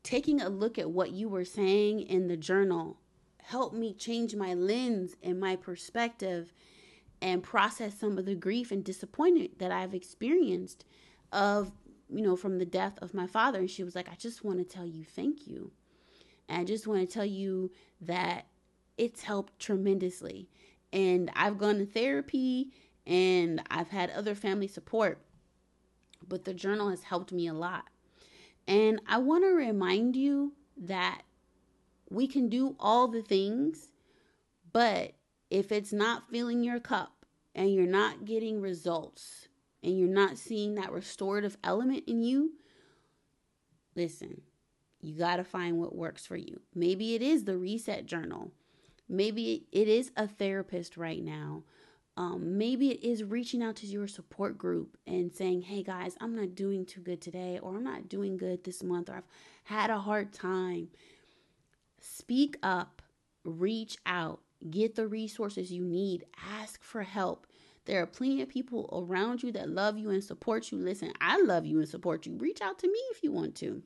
taking 0.04 0.40
a 0.40 0.48
look 0.48 0.78
at 0.78 0.90
what 0.90 1.10
you 1.10 1.28
were 1.28 1.44
saying 1.44 2.02
in 2.02 2.28
the 2.28 2.36
journal 2.36 2.98
helped 3.42 3.74
me 3.74 3.92
change 3.92 4.36
my 4.36 4.54
lens 4.54 5.16
and 5.22 5.40
my 5.40 5.56
perspective 5.56 6.52
and 7.20 7.42
process 7.42 7.98
some 7.98 8.18
of 8.18 8.26
the 8.26 8.34
grief 8.34 8.70
and 8.70 8.84
disappointment 8.84 9.58
that 9.58 9.72
I've 9.72 9.94
experienced 9.94 10.84
of, 11.32 11.72
you 12.08 12.22
know, 12.22 12.36
from 12.36 12.58
the 12.58 12.66
death 12.66 12.98
of 13.00 13.14
my 13.14 13.26
father. 13.26 13.58
And 13.58 13.70
she 13.70 13.82
was 13.82 13.94
like, 13.94 14.08
I 14.10 14.14
just 14.14 14.44
want 14.44 14.58
to 14.58 14.64
tell 14.64 14.86
you 14.86 15.04
thank 15.04 15.46
you. 15.46 15.72
And 16.48 16.60
I 16.60 16.64
just 16.64 16.86
want 16.86 17.00
to 17.00 17.06
tell 17.06 17.24
you 17.24 17.72
that 18.02 18.46
it's 18.98 19.22
helped 19.22 19.58
tremendously. 19.58 20.48
And 20.92 21.30
I've 21.34 21.58
gone 21.58 21.78
to 21.78 21.86
therapy 21.86 22.72
and 23.06 23.62
I've 23.70 23.88
had 23.88 24.10
other 24.10 24.34
family 24.34 24.68
support, 24.68 25.18
but 26.26 26.44
the 26.44 26.54
journal 26.54 26.90
has 26.90 27.02
helped 27.04 27.32
me 27.32 27.46
a 27.46 27.54
lot. 27.54 27.84
And 28.66 29.00
I 29.06 29.18
want 29.18 29.44
to 29.44 29.50
remind 29.50 30.16
you 30.16 30.52
that 30.76 31.22
we 32.10 32.26
can 32.26 32.48
do 32.48 32.76
all 32.78 33.08
the 33.08 33.22
things, 33.22 33.90
but 34.72 35.12
if 35.50 35.70
it's 35.70 35.92
not 35.92 36.30
filling 36.30 36.62
your 36.62 36.80
cup 36.80 37.26
and 37.54 37.72
you're 37.72 37.86
not 37.86 38.24
getting 38.24 38.60
results 38.60 39.48
and 39.82 39.98
you're 39.98 40.08
not 40.08 40.38
seeing 40.38 40.74
that 40.74 40.92
restorative 40.92 41.56
element 41.62 42.04
in 42.06 42.22
you, 42.22 42.52
listen, 43.94 44.40
you 45.00 45.18
got 45.18 45.36
to 45.36 45.44
find 45.44 45.78
what 45.78 45.94
works 45.94 46.26
for 46.26 46.36
you. 46.36 46.60
Maybe 46.74 47.14
it 47.14 47.22
is 47.22 47.44
the 47.44 47.58
reset 47.58 48.06
journal. 48.06 48.52
Maybe 49.08 49.66
it 49.70 49.86
is 49.86 50.10
a 50.16 50.26
therapist 50.26 50.96
right 50.96 51.22
now. 51.22 51.64
Um, 52.16 52.58
maybe 52.58 52.90
it 52.90 53.02
is 53.02 53.24
reaching 53.24 53.62
out 53.62 53.76
to 53.76 53.86
your 53.86 54.06
support 54.06 54.56
group 54.56 54.96
and 55.06 55.32
saying, 55.32 55.62
hey 55.62 55.82
guys, 55.82 56.16
I'm 56.20 56.36
not 56.36 56.54
doing 56.54 56.86
too 56.86 57.00
good 57.00 57.20
today, 57.20 57.58
or 57.60 57.74
I'm 57.74 57.82
not 57.82 58.08
doing 58.08 58.36
good 58.36 58.62
this 58.62 58.82
month, 58.84 59.08
or 59.10 59.16
I've 59.16 59.28
had 59.64 59.90
a 59.90 59.98
hard 59.98 60.32
time. 60.32 60.88
Speak 62.00 62.56
up, 62.62 63.02
reach 63.44 63.96
out, 64.06 64.40
get 64.70 64.94
the 64.94 65.08
resources 65.08 65.72
you 65.72 65.84
need, 65.84 66.24
ask 66.60 66.82
for 66.82 67.02
help. 67.02 67.46
There 67.86 68.00
are 68.00 68.06
plenty 68.06 68.40
of 68.42 68.48
people 68.48 68.88
around 68.92 69.42
you 69.42 69.50
that 69.52 69.68
love 69.68 69.98
you 69.98 70.10
and 70.10 70.22
support 70.22 70.70
you. 70.70 70.78
Listen, 70.78 71.12
I 71.20 71.40
love 71.42 71.66
you 71.66 71.80
and 71.80 71.88
support 71.88 72.26
you. 72.26 72.36
Reach 72.36 72.62
out 72.62 72.78
to 72.78 72.86
me 72.86 72.98
if 73.10 73.22
you 73.22 73.32
want 73.32 73.56
to 73.56 73.82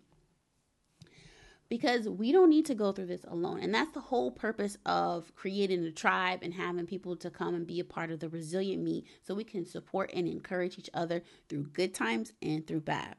because 1.69 2.09
we 2.09 2.33
don't 2.33 2.51
need 2.51 2.67
to 2.67 2.75
go 2.75 2.93
through 2.93 3.07
this 3.07 3.25
alone. 3.25 3.61
And 3.61 3.75
that's 3.75 3.93
the 3.93 4.01
whole 4.01 4.31
purpose 4.31 4.77
of 4.87 5.35
creating 5.35 5.85
a 5.85 5.91
tribe 5.91 6.41
and 6.43 6.55
having 6.55 6.87
people 6.87 7.17
to 7.17 7.31
come 7.31 7.55
and 7.55 7.67
be 7.67 7.81
a 7.81 7.85
part 7.85 8.11
of 8.11 8.21
the 8.21 8.29
resilient 8.29 8.83
me 8.83 9.05
so 9.23 9.35
we 9.35 9.45
can 9.45 9.67
support 9.67 10.11
and 10.15 10.27
encourage 10.27 10.79
each 10.79 10.91
other 10.95 11.23
through 11.49 11.65
good 11.65 11.95
times 11.95 12.33
and 12.41 12.67
through 12.67 12.81
bad. 12.81 13.17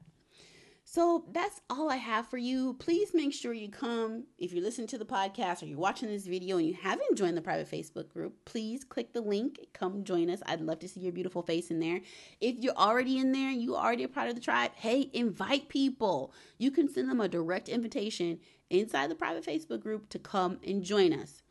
So 0.91 1.25
that's 1.31 1.61
all 1.69 1.91
I 1.91 1.97
have 1.97 2.27
for 2.29 2.39
you. 2.39 2.73
Please 2.79 3.13
make 3.13 3.31
sure 3.31 3.53
you 3.53 3.69
come. 3.69 4.23
If 4.39 4.51
you're 4.51 4.63
listening 4.63 4.87
to 4.87 4.97
the 4.97 5.05
podcast 5.05 5.61
or 5.61 5.67
you're 5.67 5.77
watching 5.77 6.09
this 6.09 6.25
video 6.25 6.57
and 6.57 6.65
you 6.65 6.73
haven't 6.73 7.15
joined 7.15 7.37
the 7.37 7.43
private 7.43 7.69
Facebook 7.69 8.09
group, 8.09 8.33
please 8.45 8.83
click 8.85 9.13
the 9.13 9.21
link. 9.21 9.59
Come 9.71 10.03
join 10.03 10.31
us. 10.31 10.41
I'd 10.47 10.61
love 10.61 10.79
to 10.79 10.87
see 10.87 11.01
your 11.01 11.11
beautiful 11.11 11.43
face 11.43 11.69
in 11.69 11.79
there. 11.79 12.01
If 12.41 12.57
you're 12.57 12.73
already 12.73 13.19
in 13.19 13.33
there, 13.33 13.51
you 13.51 13.75
already 13.75 14.03
a 14.03 14.07
part 14.07 14.29
of 14.29 14.35
the 14.35 14.41
tribe, 14.41 14.71
hey, 14.77 15.11
invite 15.13 15.69
people. 15.69 16.33
You 16.57 16.71
can 16.71 16.91
send 16.91 17.07
them 17.07 17.21
a 17.21 17.27
direct 17.27 17.69
invitation 17.69 18.39
inside 18.71 19.11
the 19.11 19.15
private 19.15 19.45
Facebook 19.45 19.81
group 19.81 20.09
to 20.09 20.17
come 20.17 20.57
and 20.65 20.81
join 20.81 21.13
us. 21.13 21.43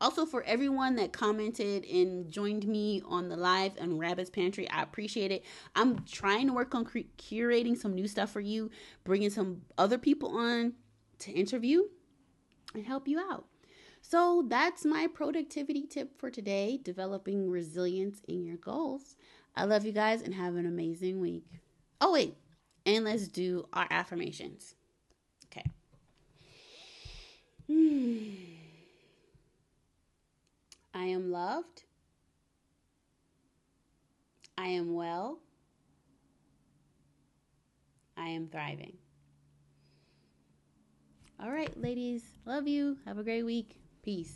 Also, 0.00 0.26
for 0.26 0.42
everyone 0.42 0.96
that 0.96 1.12
commented 1.12 1.84
and 1.86 2.30
joined 2.30 2.66
me 2.66 3.00
on 3.06 3.28
the 3.28 3.36
live 3.36 3.72
on 3.80 3.96
Rabbit's 3.96 4.28
Pantry, 4.28 4.68
I 4.70 4.82
appreciate 4.82 5.30
it. 5.30 5.44
I'm 5.76 6.04
trying 6.04 6.48
to 6.48 6.52
work 6.52 6.74
on 6.74 6.84
cre- 6.84 7.10
curating 7.16 7.76
some 7.76 7.94
new 7.94 8.08
stuff 8.08 8.30
for 8.30 8.40
you, 8.40 8.70
bringing 9.04 9.30
some 9.30 9.62
other 9.78 9.96
people 9.96 10.36
on 10.36 10.74
to 11.20 11.32
interview 11.32 11.84
and 12.74 12.86
help 12.86 13.06
you 13.06 13.18
out. 13.18 13.46
So, 14.02 14.44
that's 14.48 14.84
my 14.84 15.06
productivity 15.06 15.86
tip 15.86 16.18
for 16.18 16.28
today 16.28 16.78
developing 16.82 17.48
resilience 17.48 18.20
in 18.28 18.44
your 18.44 18.56
goals. 18.56 19.16
I 19.56 19.64
love 19.64 19.86
you 19.86 19.92
guys 19.92 20.20
and 20.20 20.34
have 20.34 20.56
an 20.56 20.66
amazing 20.66 21.20
week. 21.20 21.46
Oh, 22.00 22.12
wait, 22.12 22.36
and 22.84 23.04
let's 23.04 23.28
do 23.28 23.68
our 23.72 23.86
affirmations. 23.90 24.74
Okay. 25.46 25.64
Hmm. 27.66 28.53
I 30.94 31.06
am 31.06 31.32
loved. 31.32 31.82
I 34.56 34.68
am 34.68 34.94
well. 34.94 35.40
I 38.16 38.28
am 38.28 38.46
thriving. 38.46 38.96
All 41.42 41.50
right, 41.50 41.76
ladies. 41.78 42.22
Love 42.46 42.68
you. 42.68 42.96
Have 43.04 43.18
a 43.18 43.24
great 43.24 43.42
week. 43.42 43.76
Peace. 44.02 44.32